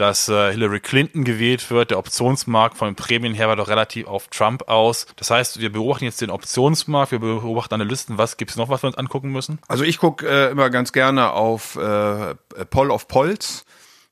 dass 0.00 0.28
äh, 0.28 0.52
Hillary 0.52 0.80
Clinton 0.80 1.24
gewählt 1.24 1.70
wird. 1.70 1.90
Der 1.90 1.98
Optionsmarkt 1.98 2.76
von 2.76 2.88
den 2.88 2.94
Prämien 2.94 3.34
her 3.34 3.48
war 3.48 3.56
doch 3.56 3.68
relativ 3.68 4.06
auf 4.06 4.28
Trump 4.28 4.68
aus. 4.68 5.06
Das 5.16 5.30
heißt, 5.30 5.60
wir 5.60 5.70
beobachten 5.70 6.04
jetzt 6.04 6.20
den 6.20 6.30
Optionsmarkt, 6.30 7.12
wir 7.12 7.18
beobachten 7.18 7.74
Analysten. 7.74 8.16
Was 8.16 8.36
gibt 8.36 8.50
es 8.50 8.56
noch, 8.56 8.68
was 8.68 8.82
wir 8.82 8.88
uns 8.88 8.96
angucken 8.96 9.30
müssen? 9.30 9.58
Also 9.68 9.84
ich 9.84 9.98
gucke 9.98 10.26
äh, 10.26 10.50
immer 10.50 10.70
ganz 10.70 10.92
gerne 10.92 11.32
auf 11.32 11.76
äh, 11.76 12.34
Poll 12.70 12.90
of 12.90 13.08
Polls. 13.08 13.64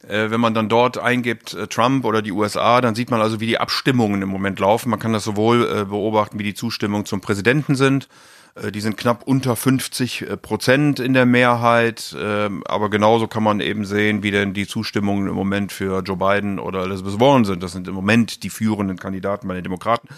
Äh, 0.07 0.31
wenn 0.31 0.41
man 0.41 0.55
dann 0.55 0.69
dort 0.69 0.99
eingibt 0.99 1.55
äh, 1.55 1.67
Trump 1.67 2.05
oder 2.05 2.23
die 2.23 2.33
USA, 2.33 2.81
dann 2.81 2.95
sieht 2.95 3.11
man 3.11 3.21
also, 3.21 3.41
wie 3.41 3.47
die 3.47 3.59
Abstimmungen 3.59 4.23
im 4.23 4.29
Moment 4.29 4.61
laufen. 4.61 4.91
Man 4.91 5.01
kann 5.01 5.13
das 5.13 5.25
sowohl 5.25 5.65
äh, 5.65 5.85
beobachten, 5.87 6.39
wie 6.39 6.45
die 6.45 6.55
Zustimmung 6.55 7.05
zum 7.05 7.21
Präsidenten 7.21 7.75
sind, 7.75 8.09
die 8.71 8.81
sind 8.81 8.97
knapp 8.97 9.23
unter 9.25 9.57
50 9.57 10.23
äh, 10.23 10.37
Prozent 10.37 11.01
in 11.01 11.13
der 11.13 11.27
Mehrheit. 11.27 12.17
Ähm, 12.19 12.63
aber 12.67 12.91
genauso 12.91 13.29
kann 13.29 13.43
man 13.43 13.61
eben 13.61 13.85
sehen, 13.85 14.23
wie 14.23 14.31
denn 14.31 14.55
die 14.55 14.67
Zustimmungen 14.67 15.29
im 15.29 15.35
Moment 15.35 15.73
für 15.73 16.03
Joe 16.03 16.17
Biden 16.17 16.59
oder 16.59 16.85
Elizabeth 16.85 17.21
Warren 17.21 17.45
sind. 17.45 17.63
Das 17.63 17.73
sind 17.73 17.89
im 17.89 17.95
Moment 17.95 18.43
die 18.43 18.51
führenden 18.51 18.99
Kandidaten 18.99 19.49
bei 19.49 19.55
den 19.55 19.63
Demokraten. 19.63 20.09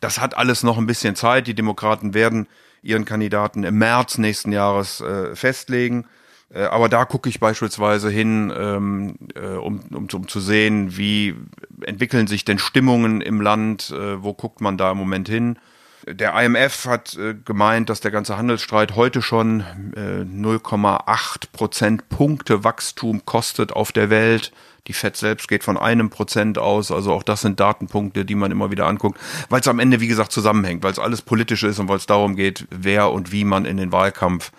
Das 0.00 0.20
hat 0.20 0.36
alles 0.36 0.62
noch 0.62 0.78
ein 0.78 0.86
bisschen 0.86 1.16
Zeit. 1.16 1.46
Die 1.46 1.54
Demokraten 1.54 2.14
werden 2.14 2.46
ihren 2.82 3.04
Kandidaten 3.04 3.64
im 3.64 3.78
März 3.78 4.18
nächsten 4.18 4.52
Jahres 4.52 5.00
äh, 5.00 5.34
festlegen. 5.34 6.06
Aber 6.50 6.88
da 6.88 7.04
gucke 7.04 7.28
ich 7.28 7.40
beispielsweise 7.40 8.08
hin, 8.08 8.50
ähm, 8.56 9.16
um, 9.60 9.80
um, 9.90 10.08
um 10.10 10.28
zu 10.28 10.40
sehen, 10.40 10.96
wie 10.96 11.34
entwickeln 11.82 12.26
sich 12.26 12.46
denn 12.46 12.58
Stimmungen 12.58 13.20
im 13.20 13.42
Land, 13.42 13.94
wo 14.16 14.32
guckt 14.32 14.62
man 14.62 14.78
da 14.78 14.92
im 14.92 14.96
Moment 14.96 15.28
hin 15.28 15.58
Der 16.06 16.40
IMF 16.40 16.86
hat 16.86 17.16
äh, 17.16 17.34
gemeint, 17.44 17.90
dass 17.90 18.00
der 18.00 18.10
ganze 18.10 18.36
Handelsstreit 18.36 18.94
heute 18.94 19.20
schon 19.20 19.60
äh, 19.96 20.22
0,8 20.22 21.46
Prozentpunkte 21.52 22.64
Wachstum 22.64 23.24
kostet 23.24 23.72
auf 23.72 23.92
der 23.92 24.10
Welt. 24.10 24.52
Die 24.86 24.92
FED 24.92 25.16
selbst 25.16 25.48
geht 25.48 25.64
von 25.64 25.76
einem 25.76 26.08
Prozent 26.08 26.56
aus. 26.56 26.90
Also 26.90 27.12
auch 27.12 27.22
das 27.22 27.42
sind 27.42 27.60
Datenpunkte, 27.60 28.24
die 28.24 28.34
man 28.34 28.50
immer 28.50 28.70
wieder 28.70 28.86
anguckt, 28.86 29.20
weil 29.50 29.60
es 29.60 29.68
am 29.68 29.80
Ende, 29.80 30.00
wie 30.00 30.08
gesagt, 30.08 30.32
zusammenhängt, 30.32 30.82
weil 30.82 30.92
es 30.92 30.98
alles 30.98 31.20
politisch 31.20 31.62
ist 31.62 31.78
und 31.78 31.88
weil 31.88 31.98
es 31.98 32.06
darum 32.06 32.36
geht, 32.36 32.66
wer 32.70 33.10
und 33.10 33.32
wie 33.32 33.44
man 33.44 33.66
in 33.66 33.76
den 33.76 33.92
Wahlkampf 33.92 34.50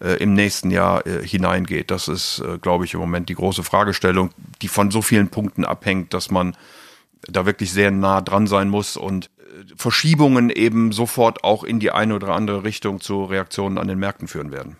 äh, 0.00 0.22
im 0.22 0.34
nächsten 0.34 0.70
Jahr 0.70 1.06
äh, 1.06 1.26
hineingeht. 1.26 1.90
Das 1.90 2.08
ist, 2.08 2.40
äh, 2.40 2.58
glaube 2.58 2.84
ich, 2.84 2.94
im 2.94 3.00
Moment 3.00 3.28
die 3.28 3.34
große 3.34 3.62
Fragestellung, 3.62 4.30
die 4.62 4.68
von 4.68 4.90
so 4.90 5.00
vielen 5.00 5.28
Punkten 5.28 5.64
abhängt, 5.64 6.12
dass 6.12 6.30
man 6.30 6.56
da 7.22 7.46
wirklich 7.46 7.72
sehr 7.72 7.90
nah 7.90 8.20
dran 8.20 8.46
sein 8.46 8.68
muss 8.68 8.96
und 8.96 9.30
Verschiebungen 9.76 10.50
eben 10.50 10.92
sofort 10.92 11.44
auch 11.44 11.64
in 11.64 11.80
die 11.80 11.90
eine 11.90 12.14
oder 12.14 12.28
andere 12.28 12.64
Richtung 12.64 13.00
zu 13.00 13.24
Reaktionen 13.24 13.78
an 13.78 13.88
den 13.88 13.98
Märkten 13.98 14.28
führen 14.28 14.52
werden. 14.52 14.76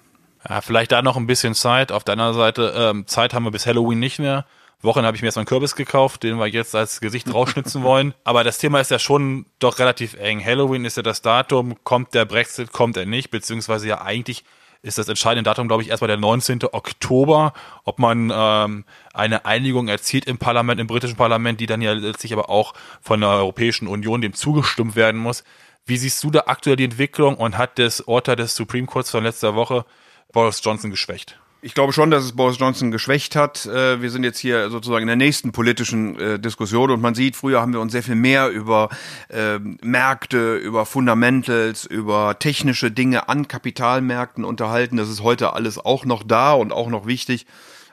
Ja, 0.48 0.60
vielleicht 0.60 0.92
da 0.92 1.02
noch 1.02 1.16
ein 1.16 1.26
bisschen 1.26 1.54
Zeit. 1.54 1.92
Auf 1.92 2.04
der 2.04 2.12
anderen 2.12 2.34
Seite, 2.34 2.72
ähm, 2.76 3.06
Zeit 3.06 3.34
haben 3.34 3.44
wir 3.44 3.50
bis 3.50 3.66
Halloween 3.66 3.98
nicht 3.98 4.18
mehr. 4.18 4.46
Wochen 4.80 5.02
habe 5.02 5.16
ich 5.16 5.22
mir 5.22 5.26
erst 5.26 5.36
mal 5.36 5.40
einen 5.40 5.48
Kürbis 5.48 5.74
gekauft, 5.74 6.22
den 6.22 6.38
wir 6.38 6.46
jetzt 6.46 6.74
als 6.74 7.00
Gesicht 7.00 7.32
rausschnitzen 7.32 7.82
wollen. 7.82 8.14
Aber 8.22 8.44
das 8.44 8.58
Thema 8.58 8.80
ist 8.80 8.90
ja 8.90 8.98
schon 8.98 9.46
doch 9.58 9.80
relativ 9.80 10.14
eng. 10.14 10.44
Halloween 10.44 10.84
ist 10.84 10.96
ja 10.96 11.02
das 11.02 11.20
Datum. 11.20 11.76
Kommt 11.82 12.14
der 12.14 12.24
Brexit, 12.24 12.72
kommt 12.72 12.96
er 12.96 13.06
nicht? 13.06 13.30
Beziehungsweise 13.30 13.88
ja 13.88 14.02
eigentlich 14.02 14.44
ist 14.82 14.98
das 14.98 15.08
entscheidende 15.08 15.48
Datum, 15.48 15.68
glaube 15.68 15.82
ich, 15.82 15.90
erstmal 15.90 16.08
der 16.08 16.16
19. 16.16 16.60
Oktober, 16.72 17.52
ob 17.84 17.98
man 17.98 18.32
ähm, 18.34 18.84
eine 19.12 19.44
Einigung 19.44 19.88
erzielt 19.88 20.26
im 20.26 20.38
Parlament, 20.38 20.80
im 20.80 20.86
britischen 20.86 21.16
Parlament, 21.16 21.60
die 21.60 21.66
dann 21.66 21.82
ja 21.82 21.92
letztlich 21.92 22.32
aber 22.32 22.48
auch 22.48 22.74
von 23.00 23.20
der 23.20 23.30
Europäischen 23.30 23.88
Union 23.88 24.20
dem 24.20 24.34
zugestimmt 24.34 24.96
werden 24.96 25.20
muss. 25.20 25.44
Wie 25.84 25.96
siehst 25.96 26.22
du 26.22 26.30
da 26.30 26.44
aktuell 26.46 26.76
die 26.76 26.84
Entwicklung 26.84 27.36
und 27.36 27.56
hat 27.56 27.78
das 27.78 28.00
Urteil 28.02 28.36
des 28.36 28.54
Supreme 28.54 28.86
Courts 28.86 29.10
von 29.10 29.24
letzter 29.24 29.54
Woche 29.54 29.84
Boris 30.32 30.60
Johnson 30.62 30.90
geschwächt? 30.90 31.38
Ich 31.60 31.74
glaube 31.74 31.92
schon, 31.92 32.12
dass 32.12 32.22
es 32.22 32.36
Boris 32.36 32.56
Johnson 32.56 32.92
geschwächt 32.92 33.34
hat. 33.34 33.66
Äh, 33.66 34.00
wir 34.00 34.10
sind 34.10 34.22
jetzt 34.22 34.38
hier 34.38 34.70
sozusagen 34.70 35.02
in 35.02 35.08
der 35.08 35.16
nächsten 35.16 35.50
politischen 35.50 36.18
äh, 36.18 36.38
Diskussion 36.38 36.92
und 36.92 37.00
man 37.00 37.16
sieht, 37.16 37.34
früher 37.34 37.60
haben 37.60 37.72
wir 37.72 37.80
uns 37.80 37.90
sehr 37.90 38.04
viel 38.04 38.14
mehr 38.14 38.48
über 38.48 38.90
äh, 39.28 39.58
Märkte, 39.58 40.56
über 40.56 40.86
Fundamentals, 40.86 41.84
über 41.84 42.38
technische 42.38 42.92
Dinge 42.92 43.28
an 43.28 43.48
Kapitalmärkten 43.48 44.44
unterhalten. 44.44 44.98
Das 44.98 45.08
ist 45.08 45.24
heute 45.24 45.52
alles 45.52 45.84
auch 45.84 46.04
noch 46.04 46.22
da 46.22 46.52
und 46.52 46.72
auch 46.72 46.90
noch 46.90 47.06
wichtig. 47.06 47.44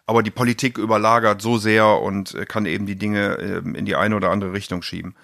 Aber 0.05 0.21
die 0.21 0.29
Politik 0.29 0.77
überlagert 0.77 1.41
so 1.41 1.57
sehr 1.57 1.87
und 1.87 2.37
kann 2.47 2.67
eben 2.67 2.85
die 2.85 2.97
Dinge 2.97 3.39
ähm, 3.41 3.73
in 3.73 3.85
die 3.85 3.95
eine 3.95 4.15
oder 4.15 4.29
andere 4.29 4.53
Richtung 4.53 4.83
schieben. 4.83 5.15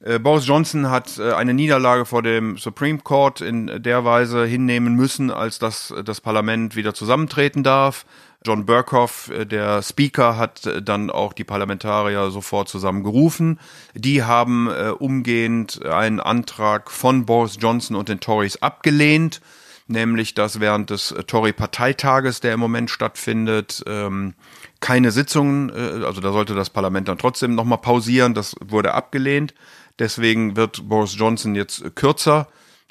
Äh, 0.00 0.18
Boris 0.18 0.46
Johnson 0.46 0.90
hat 0.90 1.18
äh, 1.18 1.32
eine 1.32 1.54
Niederlage 1.54 2.04
vor 2.04 2.22
dem 2.22 2.56
Supreme 2.56 2.98
Court 2.98 3.40
in 3.40 3.82
der 3.82 4.04
Weise 4.04 4.46
hinnehmen 4.46 4.94
müssen, 4.94 5.30
als 5.30 5.58
dass 5.58 5.92
das 6.04 6.20
Parlament 6.20 6.76
wieder 6.76 6.94
zusammentreten 6.94 7.64
darf. 7.64 8.06
John 8.46 8.64
Burkhoff, 8.64 9.28
äh, 9.30 9.44
der 9.44 9.82
Speaker, 9.82 10.36
hat 10.36 10.70
dann 10.82 11.10
auch 11.10 11.32
die 11.32 11.42
Parlamentarier 11.42 12.30
sofort 12.30 12.68
zusammengerufen. 12.68 13.58
Die 13.94 14.22
haben 14.22 14.68
umgehend 14.98 15.84
einen 15.84 16.20
Antrag 16.20 16.90
von 16.90 17.26
Boris 17.26 17.58
Johnson 17.60 17.96
und 17.96 18.08
den 18.08 18.20
Tories 18.20 18.62
abgelehnt, 18.62 19.40
nämlich 19.88 20.34
dass 20.34 20.60
während 20.60 20.90
des 20.90 21.14
Tory-Parteitages, 21.26 22.40
der 22.40 22.54
im 22.54 22.60
Moment 22.60 22.90
stattfindet, 22.90 23.82
ähm, 23.86 24.34
keine 24.80 25.10
Sitzungen, 25.10 25.72
also 26.04 26.20
da 26.20 26.30
sollte 26.30 26.54
das 26.54 26.70
Parlament 26.70 27.08
dann 27.08 27.18
trotzdem 27.18 27.56
nochmal 27.56 27.78
pausieren, 27.78 28.34
das 28.34 28.54
wurde 28.60 28.94
abgelehnt. 28.94 29.52
Deswegen 29.98 30.56
wird 30.56 30.88
Boris 30.88 31.16
Johnson 31.16 31.54
jetzt 31.54 31.94
kürzer 31.96 32.48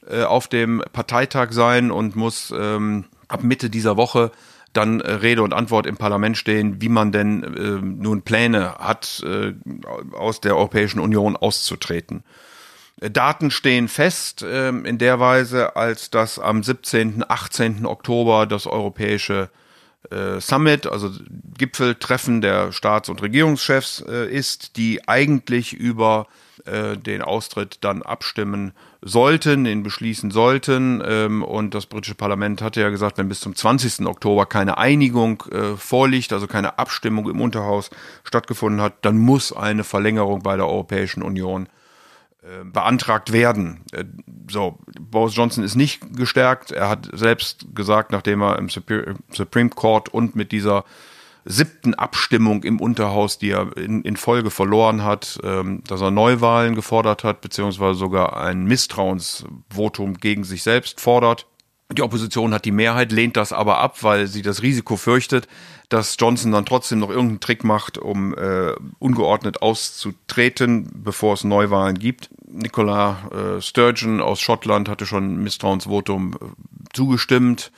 äh, 0.08 0.24
auf 0.24 0.48
dem 0.48 0.84
Parteitag 0.94 1.52
sein 1.52 1.92
und 1.92 2.16
muss 2.16 2.54
ähm, 2.58 3.06
ab 3.28 3.44
Mitte 3.44 3.70
dieser 3.70 3.98
Woche 3.98 4.32
dann 4.74 5.02
äh, 5.02 5.12
Rede 5.12 5.44
und 5.44 5.54
Antwort 5.54 5.86
im 5.86 5.98
Parlament 5.98 6.38
stehen, 6.38 6.82
wie 6.82 6.90
man 6.90 7.12
denn 7.12 7.44
äh, 7.44 7.82
nun 7.82 8.22
Pläne 8.22 8.76
hat, 8.80 9.24
aus 10.14 10.42
der 10.42 10.56
Europäischen 10.56 11.00
Union 11.00 11.36
auszutreten. 11.36 12.24
Daten 13.00 13.52
stehen 13.52 13.88
fest 13.88 14.42
äh, 14.42 14.70
in 14.70 14.98
der 14.98 15.20
Weise, 15.20 15.76
als 15.76 16.10
dass 16.10 16.40
am 16.40 16.64
17., 16.64 17.24
18. 17.28 17.86
Oktober 17.86 18.48
das 18.48 18.66
Europäische 18.66 19.50
Summit, 20.40 20.88
also 20.88 21.12
Gipfeltreffen 21.58 22.42
der 22.42 22.72
Staats- 22.72 23.10
und 23.10 23.22
Regierungschefs 23.22 24.04
äh, 24.08 24.32
ist, 24.32 24.78
die 24.78 25.08
eigentlich 25.08 25.74
über 25.74 26.28
äh, 26.66 26.98
den 26.98 27.22
Austritt 27.22 27.80
dann 27.82 28.02
abstimmen 28.04 28.74
sollten, 29.02 29.64
den 29.64 29.84
beschließen 29.84 30.32
sollten. 30.32 31.04
Ähm, 31.06 31.44
und 31.44 31.74
das 31.74 31.86
britische 31.86 32.16
Parlament 32.16 32.62
hatte 32.62 32.82
ja 32.82 32.90
gesagt, 32.90 33.18
wenn 33.18 33.30
bis 33.30 33.40
zum 33.40 33.56
20. 33.56 34.06
Oktober 34.06 34.46
keine 34.46 34.78
Einigung 34.78 35.44
äh, 35.52 35.76
vorliegt, 35.76 36.34
also 36.34 36.48
keine 36.48 36.80
Abstimmung 36.80 37.30
im 37.30 37.42
Unterhaus 37.42 37.90
stattgefunden 38.24 38.82
hat, 38.82 38.94
dann 39.02 39.18
muss 39.18 39.52
eine 39.52 39.84
Verlängerung 39.84 40.42
bei 40.44 40.56
der 40.56 40.68
Europäischen 40.68 41.22
Union 41.22 41.66
äh, 41.66 41.70
beantragt 42.66 43.34
werden. 43.34 43.82
Äh, 43.92 44.06
so, 44.50 44.80
Boris 45.00 45.36
Johnson 45.36 45.63
ist 45.63 45.75
nicht 45.75 46.16
gestärkt. 46.16 46.72
Er 46.72 46.89
hat 46.89 47.10
selbst 47.13 47.75
gesagt, 47.75 48.12
nachdem 48.12 48.42
er 48.42 48.58
im 48.58 48.70
Supreme 48.70 49.70
Court 49.70 50.10
und 50.10 50.36
mit 50.36 50.51
dieser 50.51 50.86
siebten 51.44 51.94
Abstimmung 51.94 52.63
im 52.63 52.80
Unterhaus, 52.80 53.38
die 53.38 53.51
er 53.51 53.75
in, 53.77 54.01
in 54.01 54.18
Folge 54.18 54.51
verloren 54.51 55.04
hat, 55.04 55.39
ähm, 55.44 55.82
dass 55.88 56.01
er 56.01 56.12
Neuwahlen 56.12 56.75
gefordert 56.75 57.24
hat, 57.24 57.42
beziehungsweise 57.42 57.98
sogar 57.98 58.38
ein 58.38 58.66
Misstrauensvotum 58.66 60.16
gegen 60.16 60.44
sich 60.44 60.63
selbst 60.63 61.00
fordert. 61.00 61.48
Die 61.94 62.01
Opposition 62.01 62.53
hat 62.53 62.65
die 62.65 62.72
Mehrheit, 62.72 63.13
lehnt 63.13 63.38
das 63.38 63.53
aber 63.53 63.77
ab, 63.77 64.03
weil 64.03 64.27
sie 64.27 64.41
das 64.41 64.62
Risiko 64.62 64.98
fürchtet, 64.98 65.48
dass 65.88 66.17
Johnson 66.20 66.51
dann 66.51 66.65
trotzdem 66.65 67.00
noch 67.00 67.10
irgendeinen 67.10 67.39
Trick 67.39 67.63
macht, 67.63 67.98
um 67.98 68.34
äh, 68.34 68.74
ungeordnet 69.00 69.62
auszutreten, 69.62 70.89
bevor 70.94 71.34
es 71.34 71.46
Neuwahlen 71.46 71.98
gibt. 71.98 72.29
Nicola 72.46 73.29
äh, 73.32 73.62
Sturgeon 73.62 74.20
aus 74.22 74.41
Schottland 74.41 74.89
hatte 74.89 75.06
schon 75.06 75.38
Misstrauensvotum 75.38 76.34
äh, 76.34 76.38
zugestimmt. 76.94 77.72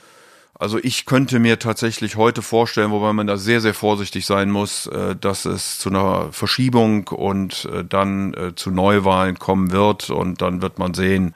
Also 0.60 0.78
ich 0.82 1.06
könnte 1.06 1.38
mir 1.38 1.60
tatsächlich 1.60 2.16
heute 2.16 2.42
vorstellen, 2.42 2.90
wobei 2.90 3.12
man 3.12 3.28
da 3.28 3.36
sehr, 3.36 3.62
sehr 3.62 3.74
vorsichtig 3.74 4.26
sein 4.26 4.50
muss, 4.50 4.88
äh, 4.88 5.14
dass 5.14 5.44
es 5.44 5.78
zu 5.78 5.88
einer 5.88 6.32
Verschiebung 6.32 7.06
und 7.08 7.66
äh, 7.72 7.84
dann 7.84 8.34
äh, 8.34 8.54
zu 8.56 8.72
Neuwahlen 8.72 9.38
kommen 9.38 9.70
wird 9.70 10.10
und 10.10 10.42
dann 10.42 10.62
wird 10.62 10.80
man 10.80 10.94
sehen, 10.94 11.34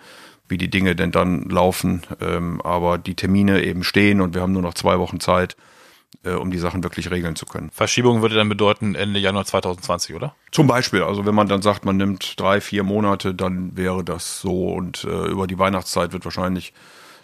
wie 0.49 0.59
die 0.59 0.71
Dinge 0.71 0.97
denn 0.97 1.11
dann 1.11 1.49
laufen. 1.49 2.03
Ähm, 2.21 2.61
aber 2.63 2.99
die 2.99 3.15
Termine 3.15 3.63
eben 3.65 3.85
stehen 3.85 4.21
und 4.21 4.35
wir 4.35 4.43
haben 4.43 4.53
nur 4.53 4.63
noch 4.63 4.75
zwei 4.75 4.99
Wochen 4.99 5.21
Zeit, 5.21 5.57
um 6.23 6.51
die 6.51 6.59
Sachen 6.59 6.83
wirklich 6.83 7.11
regeln 7.11 7.37
zu 7.37 7.45
können. 7.45 7.71
Verschiebung 7.71 8.23
würde 8.23 8.37
dann 8.37 8.49
bedeuten 8.49 8.95
Ende 8.95 9.19
Januar 9.19 9.45
2020, 9.45 10.15
oder? 10.15 10.35
Zum 10.53 10.67
Beispiel, 10.67 11.03
also 11.03 11.27
wenn 11.27 11.35
man 11.35 11.49
dann 11.49 11.61
sagt, 11.61 11.85
man 11.85 11.99
nimmt 11.99 12.41
drei, 12.41 12.63
vier 12.63 12.83
Monate, 12.83 13.35
dann 13.35 13.77
wäre 13.77 14.05
das 14.05 14.41
so 14.41 14.69
und 14.69 15.05
über 15.05 15.47
die 15.47 15.59
Weihnachtszeit 15.59 16.13
wird 16.13 16.25
wahrscheinlich 16.25 16.73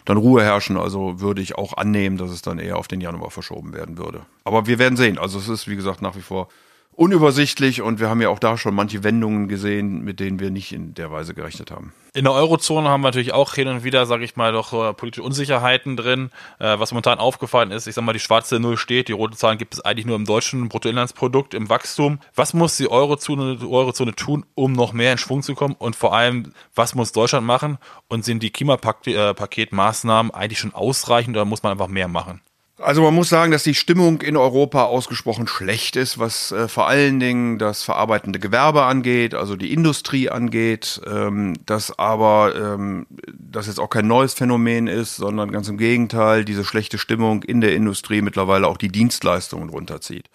dann 0.05 0.17
Ruhe 0.17 0.43
herrschen. 0.43 0.77
Also 0.77 1.19
würde 1.19 1.41
ich 1.41 1.55
auch 1.55 1.77
annehmen, 1.77 2.17
dass 2.17 2.31
es 2.31 2.41
dann 2.41 2.59
eher 2.59 2.77
auf 2.77 2.87
den 2.87 3.01
Januar 3.01 3.31
verschoben 3.31 3.73
werden 3.73 3.97
würde. 3.97 4.21
Aber 4.43 4.67
wir 4.67 4.79
werden 4.79 4.97
sehen. 4.97 5.17
Also 5.17 5.39
es 5.39 5.47
ist, 5.47 5.67
wie 5.67 5.75
gesagt, 5.75 6.01
nach 6.01 6.15
wie 6.15 6.21
vor 6.21 6.49
unübersichtlich 6.93 7.81
und 7.81 7.99
wir 7.99 8.09
haben 8.09 8.21
ja 8.21 8.29
auch 8.29 8.39
da 8.39 8.57
schon 8.57 8.75
manche 8.75 9.03
Wendungen 9.03 9.47
gesehen, 9.47 10.03
mit 10.03 10.19
denen 10.19 10.39
wir 10.39 10.51
nicht 10.51 10.71
in 10.71 10.93
der 10.93 11.11
Weise 11.11 11.33
gerechnet 11.33 11.71
haben. 11.71 11.93
In 12.13 12.25
der 12.25 12.33
Eurozone 12.33 12.89
haben 12.89 13.01
wir 13.01 13.07
natürlich 13.07 13.33
auch 13.33 13.53
hin 13.53 13.69
und 13.69 13.83
wieder, 13.83 14.05
sage 14.05 14.25
ich 14.25 14.35
mal, 14.35 14.51
doch 14.51 14.73
äh, 14.73 14.93
politische 14.93 15.23
Unsicherheiten 15.23 15.95
drin. 15.95 16.29
Äh, 16.59 16.77
was 16.77 16.91
momentan 16.91 17.19
aufgefallen 17.19 17.71
ist, 17.71 17.87
ich 17.87 17.95
sag 17.95 18.03
mal, 18.03 18.11
die 18.11 18.19
schwarze 18.19 18.59
Null 18.59 18.75
steht, 18.75 19.07
die 19.07 19.13
roten 19.13 19.37
Zahlen 19.37 19.57
gibt 19.57 19.73
es 19.73 19.79
eigentlich 19.81 20.05
nur 20.05 20.17
im 20.17 20.25
deutschen 20.25 20.67
Bruttoinlandsprodukt, 20.67 21.53
im 21.53 21.69
Wachstum. 21.69 22.19
Was 22.35 22.53
muss 22.53 22.75
die 22.75 22.91
Eurozone, 22.91 23.55
die 23.55 23.65
Eurozone 23.65 24.13
tun, 24.13 24.45
um 24.55 24.73
noch 24.73 24.91
mehr 24.91 25.13
in 25.13 25.17
Schwung 25.17 25.41
zu 25.41 25.55
kommen? 25.55 25.75
Und 25.79 25.95
vor 25.95 26.13
allem, 26.13 26.51
was 26.75 26.95
muss 26.95 27.13
Deutschland 27.13 27.47
machen? 27.47 27.77
Und 28.09 28.25
sind 28.25 28.43
die 28.43 28.51
Klimapaketmaßnahmen 28.51 30.33
eigentlich 30.33 30.59
schon 30.59 30.73
ausreichend 30.73 31.37
oder 31.37 31.45
muss 31.45 31.63
man 31.63 31.71
einfach 31.71 31.87
mehr 31.87 32.09
machen? 32.09 32.41
Also 32.81 33.03
man 33.03 33.13
muss 33.13 33.29
sagen, 33.29 33.51
dass 33.51 33.63
die 33.63 33.75
Stimmung 33.75 34.21
in 34.21 34.35
Europa 34.35 34.85
ausgesprochen 34.85 35.47
schlecht 35.47 35.95
ist, 35.95 36.17
was 36.17 36.51
äh, 36.51 36.67
vor 36.67 36.87
allen 36.87 37.19
Dingen 37.19 37.59
das 37.59 37.83
verarbeitende 37.83 38.39
Gewerbe 38.39 38.83
angeht, 38.83 39.35
also 39.35 39.55
die 39.55 39.71
Industrie 39.71 40.29
angeht, 40.29 40.99
ähm, 41.05 41.55
dass 41.65 41.97
aber 41.99 42.55
ähm, 42.55 43.05
das 43.33 43.67
jetzt 43.67 43.79
auch 43.79 43.89
kein 43.89 44.07
neues 44.07 44.33
Phänomen 44.33 44.87
ist, 44.87 45.15
sondern 45.15 45.51
ganz 45.51 45.67
im 45.67 45.77
Gegenteil, 45.77 46.43
diese 46.43 46.65
schlechte 46.65 46.97
Stimmung 46.97 47.43
in 47.43 47.61
der 47.61 47.75
Industrie 47.75 48.21
mittlerweile 48.21 48.67
auch 48.67 48.77
die 48.77 48.91
Dienstleistungen 48.91 49.69
runterzieht. 49.69 50.29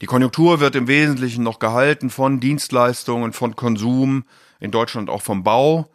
Die 0.00 0.06
Konjunktur 0.06 0.60
wird 0.60 0.74
im 0.74 0.88
Wesentlichen 0.88 1.44
noch 1.44 1.58
gehalten 1.58 2.10
von 2.10 2.40
Dienstleistungen, 2.40 3.32
von 3.32 3.56
Konsum, 3.56 4.24
in 4.60 4.70
Deutschland 4.70 5.08
auch 5.08 5.22
vom 5.22 5.44
Bau. 5.44 5.88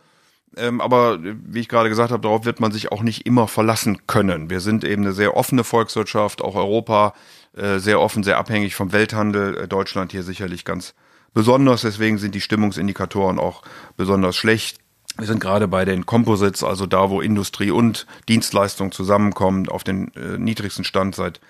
Ähm, 0.58 0.81
aber 0.81 1.20
wie 1.22 1.60
ich 1.60 1.70
gerade 1.70 1.89
gesagt 1.89 2.12
habe, 2.12 2.22
darauf 2.22 2.46
wird 2.46 2.60
man 2.60 2.72
sich 2.72 2.91
auch 2.91 3.03
nicht 3.03 3.25
immer 3.25 3.48
verlassen 3.48 4.05
können. 4.08 4.50
Wir 4.50 4.60
sind 4.60 4.84
eben 4.84 5.03
eine 5.03 5.13
sehr 5.13 5.38
offene 5.38 5.63
Volkswirtschaft, 5.63 6.41
auch 6.41 6.55
Europa 6.55 7.13
äh, 7.55 7.79
sehr 7.79 8.00
offen, 8.00 8.24
sehr 8.24 8.38
abhängig 8.38 8.75
vom 8.75 8.91
Welthandel. 8.91 9.58
Äh, 9.58 9.67
Deutschland 9.67 10.12
hier 10.12 10.24
sicherlich 10.24 10.65
ganz 10.65 10.93
besonders. 11.34 11.81
Deswegen 11.81 12.17
sind 12.17 12.36
die 12.36 12.41
Stimmungsindikatoren 12.41 13.39
auch 13.39 13.62
besonders 13.96 14.36
schlecht. 14.36 14.79
Wir 15.17 15.27
sind 15.27 15.39
gerade 15.39 15.67
bei 15.67 15.86
den 15.86 16.05
Composites, 16.05 16.63
also 16.63 16.86
da, 16.86 17.10
wo 17.10 17.22
Industrie 17.22 17.72
und 17.72 18.08
Dienstleistung 18.29 18.91
zusammenkommen, 18.91 19.67
auf 19.70 19.84
den 19.84 20.13
äh, 20.15 20.38
niedrigsten 20.38 20.84
Stand 20.84 21.15
seit 21.15 21.41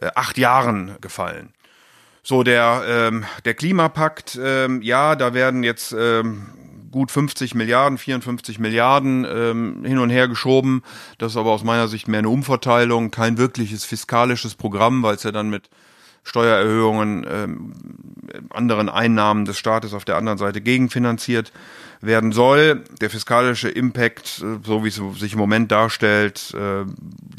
äh, 0.00 0.10
acht 0.14 0.38
Jahren 0.38 0.96
gefallen. 1.00 1.52
So, 2.22 2.42
der, 2.42 2.82
ähm, 2.86 3.24
der 3.44 3.54
Klimapakt, 3.54 4.38
ähm, 4.42 4.82
ja, 4.82 5.16
da 5.16 5.34
werden 5.34 5.62
jetzt 5.64 5.94
ähm, 5.98 6.46
gut 6.90 7.10
50 7.10 7.54
Milliarden, 7.54 7.98
54 7.98 8.58
Milliarden 8.58 9.26
ähm, 9.28 9.84
hin 9.84 9.98
und 9.98 10.10
her 10.10 10.28
geschoben. 10.28 10.82
Das 11.18 11.32
ist 11.32 11.36
aber 11.36 11.50
aus 11.50 11.64
meiner 11.64 11.88
Sicht 11.88 12.08
mehr 12.08 12.18
eine 12.18 12.28
Umverteilung, 12.28 13.10
kein 13.10 13.38
wirkliches 13.38 13.84
fiskalisches 13.84 14.54
Programm, 14.54 15.02
weil 15.02 15.14
es 15.14 15.22
ja 15.22 15.32
dann 15.32 15.50
mit 15.50 15.70
Steuererhöhungen, 16.22 17.26
ähm, 17.28 17.72
anderen 18.50 18.88
Einnahmen 18.88 19.44
des 19.44 19.58
Staates 19.58 19.94
auf 19.94 20.04
der 20.04 20.16
anderen 20.16 20.38
Seite 20.38 20.60
gegenfinanziert 20.60 21.52
werden 22.00 22.32
soll. 22.32 22.84
Der 23.00 23.10
fiskalische 23.10 23.68
Impact, 23.68 24.42
äh, 24.42 24.58
so 24.64 24.84
wie 24.84 24.88
es 24.88 25.00
sich 25.18 25.32
im 25.32 25.38
Moment 25.38 25.72
darstellt, 25.72 26.54
äh, 26.54 26.84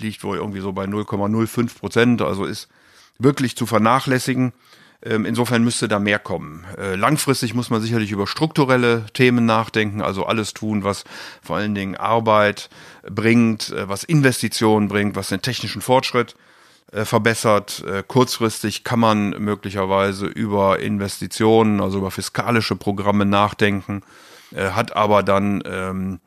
liegt 0.01 0.23
wohl 0.23 0.37
irgendwie 0.37 0.61
so 0.61 0.73
bei 0.73 0.85
0,05 0.85 1.77
Prozent, 1.77 2.21
also 2.21 2.45
ist 2.45 2.69
wirklich 3.19 3.55
zu 3.55 3.65
vernachlässigen. 3.65 4.53
Ähm, 5.03 5.25
insofern 5.25 5.63
müsste 5.63 5.87
da 5.87 5.99
mehr 5.99 6.19
kommen. 6.19 6.65
Äh, 6.77 6.95
langfristig 6.95 7.53
muss 7.53 7.69
man 7.69 7.81
sicherlich 7.81 8.11
über 8.11 8.27
strukturelle 8.27 9.05
Themen 9.13 9.45
nachdenken, 9.45 10.01
also 10.01 10.25
alles 10.25 10.53
tun, 10.53 10.83
was 10.83 11.03
vor 11.41 11.57
allen 11.57 11.73
Dingen 11.73 11.95
Arbeit 11.95 12.69
bringt, 13.09 13.73
was 13.75 14.03
Investitionen 14.03 14.87
bringt, 14.87 15.15
was 15.15 15.29
den 15.29 15.41
technischen 15.41 15.81
Fortschritt 15.81 16.35
verbessert. 16.93 17.85
Kurzfristig 18.09 18.83
kann 18.83 18.99
man 18.99 19.29
möglicherweise 19.29 20.25
über 20.25 20.79
Investitionen, 20.79 21.79
also 21.79 21.99
über 21.99 22.11
fiskalische 22.11 22.75
Programme 22.75 23.25
nachdenken 23.25 24.03
äh, 24.53 24.71
hat 24.71 24.95
aber 24.95 25.23
dann 25.23 25.63
ähm, 25.65 26.19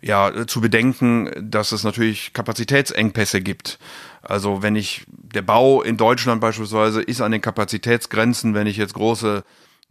ja 0.00 0.46
zu 0.46 0.60
bedenken, 0.60 1.30
dass 1.38 1.72
es 1.72 1.84
natürlich 1.84 2.32
Kapazitätsengpässe 2.32 3.40
gibt. 3.40 3.78
Also 4.22 4.62
wenn 4.62 4.76
ich 4.76 5.04
der 5.08 5.42
Bau 5.42 5.82
in 5.82 5.96
Deutschland 5.96 6.40
beispielsweise 6.40 7.02
ist 7.02 7.20
an 7.20 7.32
den 7.32 7.40
Kapazitätsgrenzen, 7.40 8.54
wenn 8.54 8.66
ich 8.66 8.76
jetzt 8.76 8.94
große 8.94 9.44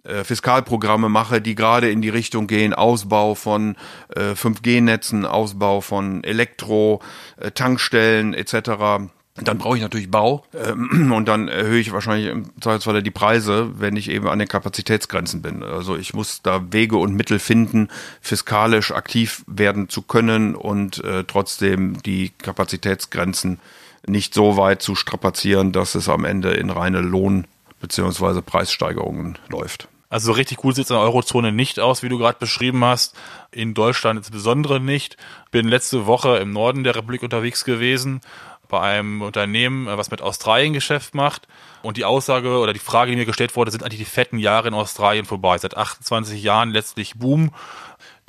äh, 0.04 0.24
Fiskalprogramme 0.24 1.10
mache, 1.10 1.42
die 1.42 1.56
gerade 1.56 1.90
in 1.90 2.02
die 2.02 2.10
Richtung 2.10 2.48
gehen, 2.48 2.74
Ausbau 2.74 3.36
von 3.36 3.76
äh, 4.16 4.32
5G-Netzen, 4.32 5.26
Ausbau 5.26 5.82
von 5.82 6.24
Elektro, 6.24 7.02
äh, 7.38 7.52
Tankstellen 7.52 8.34
etc 8.34 9.10
dann 9.44 9.58
brauche 9.58 9.78
ich 9.78 9.82
natürlich 9.82 10.12
Bau 10.12 10.44
ähm, 10.54 11.12
und 11.16 11.28
dann 11.28 11.48
erhöhe 11.48 11.80
ich 11.80 11.92
wahrscheinlich 11.92 12.30
im 12.30 12.50
Zweifelsfalle 12.62 13.04
die 13.04 13.12
Preise, 13.12 13.72
wenn 13.80 13.96
ich 13.96 14.10
eben 14.10 14.28
an 14.28 14.40
den 14.40 14.48
Kapazitätsgrenzen 14.48 15.42
bin. 15.42 15.64
Also 15.64 15.96
ich 15.96 16.14
muss 16.14 16.42
da 16.42 16.62
Wege 16.72 16.98
und 16.98 17.16
Mittel 17.16 17.40
finden, 17.40 17.90
fiskalisch 18.22 18.92
aktiv 18.92 19.44
werden 19.48 19.90
zu 19.90 20.02
können 20.02 20.56
und 20.56 21.04
äh, 21.04 21.24
trotzdem 21.26 22.02
die 22.04 22.32
Kapazitätsgrenzen 22.42 23.60
nicht 24.08 24.34
so 24.34 24.58
weit 24.58 24.82
zu 24.82 24.96
strapazieren, 24.96 25.72
dass 25.72 25.96
es 25.96 26.10
am 26.10 26.26
Ende 26.26 26.52
in 26.52 26.70
reine 26.70 27.02
Lohn- 27.02 27.46
bzw. 27.80 28.42
Preissteigerungen 28.42 29.38
läuft. 29.48 29.88
Also 30.10 30.32
richtig 30.32 30.58
gut 30.58 30.76
sieht 30.76 30.86
es 30.86 30.90
in 30.90 30.96
der 30.96 31.04
Eurozone 31.04 31.52
nicht 31.52 31.80
aus, 31.80 32.02
wie 32.02 32.10
du 32.10 32.18
gerade 32.18 32.40
beschrieben 32.40 32.84
hast. 32.84 33.16
In 33.52 33.76
Deutschland 33.76 34.18
insbesondere 34.18 34.80
nicht. 34.80 35.18
Bin 35.52 35.68
letzte 35.68 36.08
Woche 36.08 36.38
im 36.38 36.52
Norden 36.52 36.84
der 36.84 36.96
Republik 36.96 37.22
unterwegs 37.22 37.64
gewesen 37.64 38.22
bei 38.70 38.80
einem 38.80 39.22
Unternehmen, 39.22 39.88
äh, 39.88 39.98
was 39.98 40.12
mit 40.12 40.22
Australien 40.22 40.74
Geschäft 40.74 41.14
macht. 41.16 41.48
Und 41.82 41.98
die 41.98 42.06
Aussage 42.06 42.58
oder 42.60 42.74
die 42.74 42.80
Frage, 42.80 43.12
die 43.12 43.18
mir 43.18 43.26
gestellt 43.26 43.56
wurde, 43.56 43.72
sind 43.72 43.84
eigentlich 43.84 44.00
die 44.00 44.06
fetten 44.06 44.38
Jahre 44.38 44.68
in 44.68 44.74
Australien 44.74 45.26
vorbei. 45.26 45.58
Seit 45.58 45.76
28 45.76 46.42
Jahren 46.42 46.72
letztlich 46.72 47.16
Boom. 47.16 47.52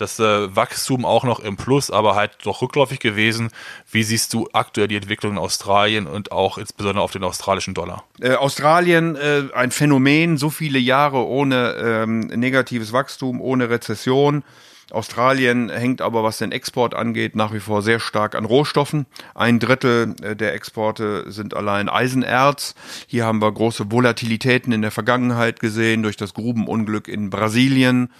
Das 0.00 0.18
äh, 0.18 0.56
Wachstum 0.56 1.04
auch 1.04 1.24
noch 1.24 1.40
im 1.40 1.58
Plus, 1.58 1.90
aber 1.90 2.14
halt 2.14 2.38
doch 2.44 2.62
rückläufig 2.62 3.00
gewesen. 3.00 3.50
Wie 3.90 4.02
siehst 4.02 4.32
du 4.32 4.48
aktuell 4.54 4.88
die 4.88 4.96
Entwicklung 4.96 5.32
in 5.32 5.38
Australien 5.38 6.06
und 6.06 6.32
auch 6.32 6.56
insbesondere 6.56 7.04
auf 7.04 7.12
den 7.12 7.22
australischen 7.22 7.74
Dollar? 7.74 8.04
Äh, 8.18 8.34
Australien, 8.34 9.16
äh, 9.16 9.42
ein 9.54 9.70
Phänomen, 9.70 10.38
so 10.38 10.48
viele 10.48 10.78
Jahre 10.78 11.26
ohne 11.26 11.74
ähm, 11.74 12.20
negatives 12.20 12.94
Wachstum, 12.94 13.42
ohne 13.42 13.68
Rezession. 13.68 14.42
Australien 14.90 15.68
hängt 15.68 16.00
aber, 16.00 16.22
was 16.22 16.38
den 16.38 16.50
Export 16.50 16.94
angeht, 16.94 17.36
nach 17.36 17.52
wie 17.52 17.60
vor 17.60 17.82
sehr 17.82 18.00
stark 18.00 18.34
an 18.34 18.46
Rohstoffen. 18.46 19.04
Ein 19.34 19.58
Drittel 19.58 20.14
äh, 20.22 20.34
der 20.34 20.54
Exporte 20.54 21.30
sind 21.30 21.54
allein 21.54 21.90
Eisenerz. 21.90 22.74
Hier 23.06 23.26
haben 23.26 23.42
wir 23.42 23.52
große 23.52 23.92
Volatilitäten 23.92 24.72
in 24.72 24.80
der 24.80 24.92
Vergangenheit 24.92 25.60
gesehen 25.60 26.02
durch 26.02 26.16
das 26.16 26.32
Grubenunglück 26.32 27.06
in 27.06 27.28
Brasilien 27.28 28.10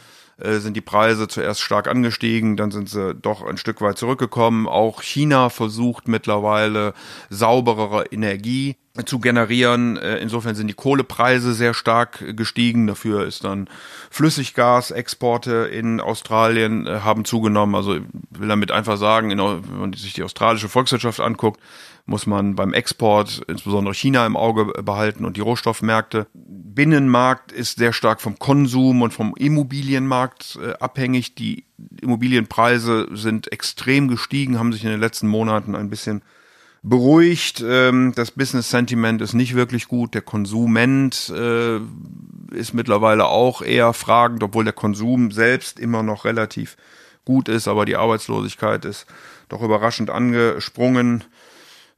äh, 0.43 0.59
sind 0.59 0.77
die 0.77 0.81
Preise 0.81 1.29
zuerst 1.29 1.61
stark 1.61 1.89
angestiegen, 1.89 2.57
dann 2.57 2.71
sind 2.71 2.89
sie 2.89 3.15
doch 3.15 3.43
ein 3.43 3.57
Stück 3.57 3.81
weit 3.81 3.99
zurückgekommen. 3.99 4.67
Auch 4.67 5.03
China 5.03 5.51
versucht 5.51 6.09
mittlerweile 6.09 6.95
sauberere 7.29 8.07
Energie 8.07 8.77
zu 9.07 9.21
generieren. 9.21 9.97
Äh, 9.97 10.19
insofern 10.19 10.55
sind 10.55 10.67
die 10.67 10.75
Kohlepreise 10.75 11.55
sehr 11.55 11.75
stark 11.75 12.37
gestiegen. 12.37 12.87
Dafür 12.87 13.27
ist 13.27 13.45
dann 13.45 13.69
Flüssiggasexporte 14.11 15.53
in 15.73 16.01
Australien 16.01 16.87
äh, 16.87 17.01
haben 17.01 17.25
zugenommen. 17.25 17.75
Also 17.75 17.97
ich 17.97 18.03
will 18.31 18.49
damit 18.49 18.71
einfach 18.71 18.97
sagen, 18.97 19.31
wenn 19.31 19.79
man 19.79 19.93
sich 19.93 20.15
die 20.15 20.23
australische 20.23 20.69
Volkswirtschaft 20.69 21.21
anguckt, 21.21 21.61
muss 22.11 22.27
man 22.27 22.57
beim 22.57 22.73
Export 22.73 23.41
insbesondere 23.47 23.95
China 23.95 24.27
im 24.27 24.37
Auge 24.37 24.65
behalten 24.83 25.25
und 25.25 25.37
die 25.37 25.43
Rohstoffmärkte. 25.43 26.27
Binnenmarkt 26.35 27.53
ist 27.53 27.79
sehr 27.79 27.93
stark 27.93 28.21
vom 28.21 28.37
Konsum 28.37 29.03
und 29.03 29.13
vom 29.13 29.33
Immobilienmarkt 29.37 30.59
äh, 30.61 30.73
abhängig. 30.81 31.37
Die 31.37 31.67
Immobilienpreise 32.01 33.07
sind 33.13 33.53
extrem 33.53 34.09
gestiegen, 34.09 34.59
haben 34.59 34.73
sich 34.73 34.83
in 34.83 34.91
den 34.91 34.99
letzten 34.99 35.29
Monaten 35.29 35.77
ein 35.77 35.89
bisschen 35.89 36.23
beruhigt. 36.83 37.63
Ähm, 37.65 38.13
das 38.17 38.33
Business 38.33 38.71
Sentiment 38.71 39.23
ist 39.23 39.35
nicht 39.35 39.55
wirklich 39.55 39.87
gut. 39.87 40.13
Der 40.13 40.23
Konsument 40.23 41.33
äh, 41.33 41.79
ist 42.51 42.75
mittlerweile 42.75 43.27
auch 43.27 43.63
eher 43.63 43.93
fragend, 43.93 44.43
obwohl 44.43 44.65
der 44.65 44.73
Konsum 44.73 45.31
selbst 45.31 45.79
immer 45.79 46.03
noch 46.03 46.25
relativ 46.25 46.77
gut 47.25 47.49
ist, 47.49 47.69
aber 47.69 47.85
die 47.85 47.95
Arbeitslosigkeit 47.95 48.85
ist 48.85 49.07
doch 49.49 49.63
überraschend 49.63 50.11
angesprungen. 50.11 51.23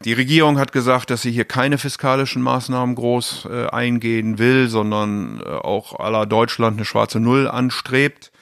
Die 0.04 0.14
Regierung 0.14 0.58
hat 0.58 0.72
gesagt, 0.72 1.10
dass 1.10 1.22
sie 1.22 1.30
hier 1.30 1.44
keine 1.44 1.78
fiskalischen 1.78 2.42
Maßnahmen 2.42 2.96
groß 2.96 3.48
äh, 3.48 3.66
eingehen 3.68 4.38
will, 4.38 4.68
sondern 4.68 5.40
äh, 5.40 5.48
auch 5.48 5.98
aller 6.00 6.26
Deutschland 6.26 6.76
eine 6.76 6.84
schwarze 6.84 7.20
Null 7.20 7.46
anstrebt. 7.46 8.32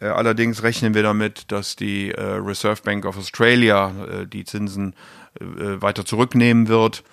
Äh, 0.00 0.08
allerdings 0.08 0.62
rechnen 0.62 0.92
wir 0.92 1.02
damit, 1.02 1.50
dass 1.50 1.76
die 1.76 2.10
äh, 2.10 2.20
Reserve 2.22 2.82
Bank 2.82 3.06
of 3.06 3.16
Australia 3.16 3.92
äh, 4.06 4.26
die 4.26 4.44
Zinsen 4.44 4.94
äh, 5.40 5.80
weiter 5.80 6.04
zurücknehmen 6.04 6.68
wird. 6.68 7.04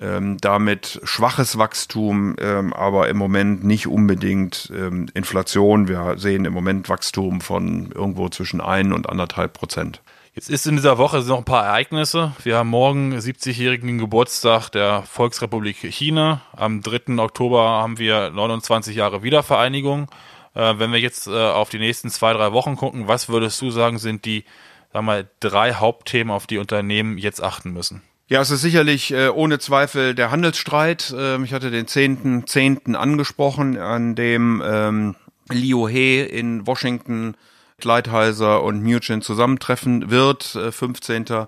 Ähm, 0.00 0.38
damit 0.40 1.00
schwaches 1.04 1.56
Wachstum, 1.56 2.34
ähm, 2.40 2.72
aber 2.72 3.08
im 3.08 3.16
Moment 3.16 3.62
nicht 3.62 3.86
unbedingt 3.86 4.72
ähm, 4.74 5.06
Inflation. 5.14 5.86
Wir 5.86 6.14
sehen 6.16 6.46
im 6.46 6.52
Moment 6.52 6.88
Wachstum 6.88 7.40
von 7.40 7.92
irgendwo 7.92 8.28
zwischen 8.28 8.60
ein 8.60 8.92
und 8.92 9.08
anderthalb 9.08 9.52
Prozent. 9.52 10.00
Jetzt 10.34 10.50
ist 10.50 10.66
in 10.66 10.74
dieser 10.74 10.98
Woche 10.98 11.20
noch 11.20 11.38
ein 11.38 11.44
paar 11.44 11.64
Ereignisse. 11.64 12.32
Wir 12.42 12.56
haben 12.56 12.68
morgen 12.68 13.14
70-jährigen 13.14 13.98
Geburtstag 13.98 14.68
der 14.70 15.02
Volksrepublik 15.02 15.76
China. 15.76 16.42
Am 16.56 16.82
3. 16.82 17.18
Oktober 17.18 17.62
haben 17.62 17.98
wir 17.98 18.30
29 18.30 18.96
Jahre 18.96 19.22
Wiedervereinigung. 19.22 20.08
Äh, 20.54 20.74
wenn 20.78 20.90
wir 20.90 20.98
jetzt 20.98 21.28
äh, 21.28 21.30
auf 21.30 21.68
die 21.68 21.78
nächsten 21.78 22.10
zwei, 22.10 22.32
drei 22.32 22.50
Wochen 22.50 22.74
gucken, 22.74 23.06
was 23.06 23.28
würdest 23.28 23.62
du 23.62 23.70
sagen, 23.70 23.98
sind 23.98 24.24
die 24.24 24.44
sagen 24.92 25.06
wir, 25.06 25.28
drei 25.38 25.74
Hauptthemen, 25.74 26.34
auf 26.34 26.48
die 26.48 26.58
Unternehmen 26.58 27.16
jetzt 27.16 27.40
achten 27.40 27.72
müssen? 27.72 28.02
Ja, 28.26 28.40
es 28.40 28.50
ist 28.50 28.62
sicherlich 28.62 29.12
äh, 29.12 29.28
ohne 29.28 29.60
Zweifel 29.60 30.16
der 30.16 30.32
Handelsstreit. 30.32 31.14
Ähm, 31.16 31.44
ich 31.44 31.52
hatte 31.52 31.70
den 31.70 31.86
10.10. 31.86 32.46
10. 32.46 32.96
angesprochen, 32.96 33.78
an 33.78 34.16
dem 34.16 34.60
ähm, 34.66 35.14
Liu 35.48 35.86
He 35.86 36.22
in 36.22 36.66
Washington, 36.66 37.36
Lighthizer 37.84 38.62
und 38.62 38.82
Nugent 38.82 39.24
zusammentreffen 39.24 40.10
wird. 40.10 40.54
Äh, 40.54 40.72
15. 40.72 41.46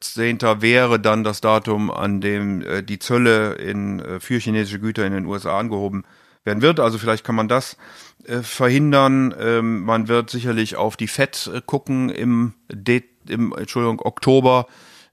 10. 0.00 0.40
wäre 0.60 1.00
dann 1.00 1.24
das 1.24 1.40
Datum, 1.40 1.90
an 1.90 2.20
dem 2.20 2.62
äh, 2.62 2.82
die 2.82 2.98
Zölle 2.98 3.54
in, 3.54 4.00
äh, 4.00 4.20
für 4.20 4.38
chinesische 4.38 4.78
Güter 4.78 5.04
in 5.04 5.12
den 5.12 5.26
USA 5.26 5.58
angehoben 5.58 6.04
werden 6.44 6.62
wird. 6.62 6.80
Also 6.80 6.98
vielleicht 6.98 7.24
kann 7.24 7.34
man 7.34 7.48
das 7.48 7.76
äh, 8.24 8.42
verhindern. 8.42 9.34
Ähm, 9.38 9.84
man 9.84 10.08
wird 10.08 10.30
sicherlich 10.30 10.76
auf 10.76 10.96
die 10.96 11.08
FED 11.08 11.50
äh, 11.52 11.60
gucken 11.64 12.10
im, 12.10 12.54
De 12.72 13.02
im 13.28 13.52
Entschuldigung, 13.56 14.00
Oktober. 14.00 14.66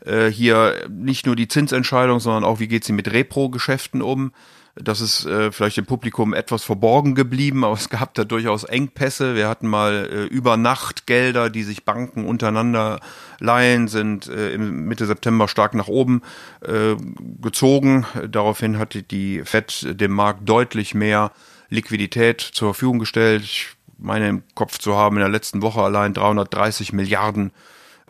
Äh, 0.05 0.27
hier 0.27 0.75
nicht 0.89 1.25
nur 1.25 1.35
die 1.35 1.47
Zinsentscheidung, 1.47 2.19
sondern 2.19 2.43
auch, 2.43 2.59
wie 2.59 2.67
geht 2.67 2.83
sie 2.83 2.93
mit 2.93 3.11
Repro-Geschäften 3.11 4.01
um. 4.01 4.31
Das 4.75 4.99
ist 4.99 5.25
äh, 5.25 5.53
vielleicht 5.53 5.77
dem 5.77 5.85
Publikum 5.85 6.33
etwas 6.33 6.63
verborgen 6.63 7.15
geblieben, 7.15 7.63
aber 7.63 7.75
es 7.75 7.87
gab 7.87 8.13
da 8.13 8.25
durchaus 8.25 8.65
Engpässe. 8.65 9.33
Wir 9.33 9.47
hatten 9.47 9.67
mal 9.67 10.09
äh, 10.11 10.23
über 10.25 10.57
Nacht 10.57 11.07
Gelder, 11.07 11.49
die 11.49 11.63
sich 11.63 11.85
Banken 11.85 12.25
untereinander 12.25 12.99
leihen, 13.39 13.87
sind 13.87 14.27
äh, 14.27 14.51
im 14.51 14.85
Mitte 14.85 15.05
September 15.05 15.47
stark 15.47 15.75
nach 15.75 15.87
oben 15.87 16.23
äh, 16.61 16.95
gezogen. 17.41 18.05
Daraufhin 18.29 18.77
hatte 18.77 19.01
die 19.01 19.43
Fed 19.45 19.87
dem 20.01 20.11
Markt 20.11 20.47
deutlich 20.47 20.93
mehr 20.93 21.31
Liquidität 21.69 22.41
zur 22.41 22.73
Verfügung 22.73 22.99
gestellt. 22.99 23.43
Ich 23.43 23.69
meine 23.97 24.27
im 24.27 24.43
Kopf 24.55 24.77
zu 24.77 24.97
haben, 24.97 25.15
in 25.15 25.21
der 25.21 25.29
letzten 25.29 25.61
Woche 25.61 25.81
allein 25.81 26.13
330 26.13 26.91
Milliarden 26.91 27.51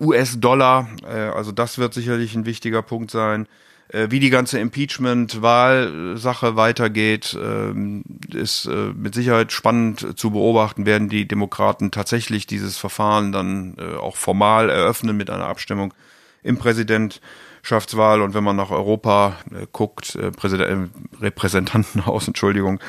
US-Dollar. 0.02 0.90
Äh, 1.08 1.30
also 1.30 1.52
das 1.52 1.78
wird 1.78 1.94
sicherlich 1.94 2.34
ein 2.34 2.48
wichtiger 2.48 2.82
Punkt 2.82 3.12
sein. 3.12 3.48
Äh, 3.90 4.08
wie 4.10 4.20
die 4.20 4.32
ganze 4.32 4.60
Impeachment-Wahlsache 4.60 6.56
weitergeht, 6.56 7.38
ähm, 7.40 8.04
ist 8.34 8.66
äh, 8.66 8.92
mit 8.96 9.14
Sicherheit 9.14 9.52
spannend 9.52 10.18
zu 10.18 10.32
beobachten. 10.32 10.88
Werden 10.88 11.10
die 11.10 11.28
Demokraten 11.28 11.92
tatsächlich 11.92 12.48
dieses 12.48 12.78
Verfahren 12.78 13.32
dann 13.32 13.76
äh, 13.78 13.96
auch 13.96 14.16
formal 14.16 14.70
eröffnen 14.70 15.16
mit 15.16 15.30
einer 15.30 15.46
Abstimmung 15.46 15.94
im 16.42 16.58
Präsidentschaftswahl? 16.58 18.22
Und 18.22 18.34
wenn 18.34 18.44
man 18.44 18.56
nach 18.56 18.72
Europa 18.72 19.38
guckt, 19.72 20.18
Präsident, 20.36 20.90
Repräsentantenhaus, 21.22 22.28
Entschuldigung, 22.28 22.80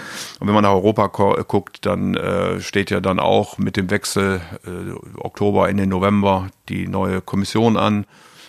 und 0.40 0.46
wenn 0.46 0.54
man 0.54 0.64
nach 0.64 0.72
Europa 0.72 1.08
guckt, 1.42 1.84
dann 1.84 2.18
steht 2.60 2.90
ja 2.90 3.00
dann 3.00 3.18
auch 3.18 3.58
mit 3.58 3.76
dem 3.76 3.90
Wechsel 3.90 4.40
Oktober 5.16 5.68
in 5.70 5.76
den 5.78 5.88
November 5.88 6.48
die 6.68 6.86
neue 6.88 7.20
Kommission 7.22 7.76
an 7.76 8.06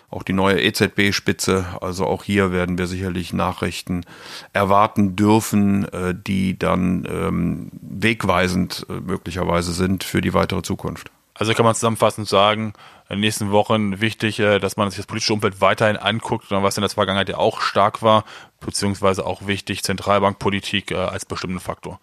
auch 0.10 0.24
die 0.24 0.34
neue 0.34 0.62
EZB-Spitze. 0.62 1.66
Also 1.82 2.06
auch 2.06 2.24
hier 2.24 2.52
werden 2.52 2.78
wir 2.78 2.88
sicherlich 2.88 3.34
Nachrichten 3.34 4.06
erwarten 4.54 5.16
dürfen, 5.16 5.86
äh, 5.92 6.16
die 6.16 6.58
dann 6.58 7.08
ähm, 7.10 7.72
wegweisend 7.82 8.86
äh, 8.90 8.94
möglicherweise 8.94 9.74
sind 9.74 10.04
für 10.04 10.22
die 10.22 10.34
weitere 10.34 10.62
Zukunft. 10.62 11.12
Also 11.34 11.54
kann 11.54 11.66
man 11.66 11.76
zusammenfassend 11.76 12.28
sagen, 12.28 12.74
in 13.10 13.18
den 13.18 13.20
nächsten 13.20 13.52
Wochen 13.52 14.00
wichtig, 14.00 14.40
äh, 14.40 14.60
dass 14.60 14.78
man 14.78 14.90
sich 14.90 14.98
das 14.98 15.08
politische 15.08 15.34
Umfeld 15.34 15.60
weiterhin 15.62 15.98
anguckt, 15.98 16.46
was 16.50 16.78
in 16.78 16.82
der 16.82 16.90
Vergangenheit 16.90 17.30
ja 17.30 17.38
auch 17.38 17.60
stark 17.60 18.02
war, 18.02 18.24
beziehungsweise 18.62 19.26
auch 19.26 19.46
wichtig, 19.46 19.84
Zentralbankpolitik 19.84 20.94
als 20.94 21.26
bestimmten 21.26 21.60
Faktor. 21.60 22.00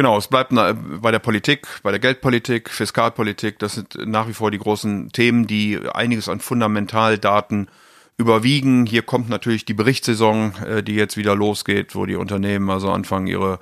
Genau, 0.00 0.16
es 0.16 0.28
bleibt 0.28 0.54
bei 0.54 1.10
der 1.10 1.18
Politik, 1.18 1.66
bei 1.82 1.90
der 1.90 2.00
Geldpolitik, 2.00 2.70
Fiskalpolitik. 2.70 3.58
Das 3.58 3.74
sind 3.74 3.98
nach 4.06 4.28
wie 4.28 4.32
vor 4.32 4.50
die 4.50 4.56
großen 4.56 5.12
Themen, 5.12 5.46
die 5.46 5.78
einiges 5.92 6.30
an 6.30 6.40
Fundamentaldaten 6.40 7.68
überwiegen. 8.16 8.86
Hier 8.86 9.02
kommt 9.02 9.28
natürlich 9.28 9.66
die 9.66 9.74
Berichtssaison, 9.74 10.54
äh, 10.64 10.82
die 10.82 10.94
jetzt 10.94 11.18
wieder 11.18 11.36
losgeht, 11.36 11.94
wo 11.94 12.06
die 12.06 12.16
Unternehmen 12.16 12.70
also 12.70 12.90
anfangen, 12.90 13.26
ihre 13.26 13.60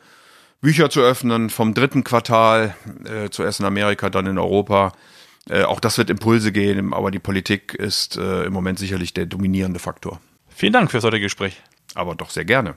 Bücher 0.61 0.91
zu 0.91 1.01
öffnen 1.01 1.51
vom 1.51 1.75
dritten 1.75 2.05
Quartal, 2.05 2.77
äh, 3.05 3.31
zuerst 3.31 3.59
in 3.59 3.67
Amerika, 3.67 4.09
dann 4.09 4.27
in 4.27 4.39
Europa. 4.39 4.93
Äh, 5.51 5.65
auch 5.65 5.81
das 5.81 5.99
wird 5.99 6.09
Impulse 6.09 6.53
geben, 6.53 6.95
aber 6.95 7.11
die 7.11 7.19
Politik 7.19 7.75
ist 7.75 8.17
äh, 8.17 8.45
im 8.45 8.53
Moment 8.53 8.79
sicherlich 8.79 9.13
der 9.13 9.27
dominierende 9.27 9.81
Faktor. 9.81 10.21
Vielen 10.47 10.73
Dank 10.73 10.93
fürs 10.93 11.03
heutige 11.03 11.23
Gespräch. 11.23 11.61
Aber 11.97 12.15
doch 12.15 12.31
sehr 12.31 12.45
gerne. 12.45 12.77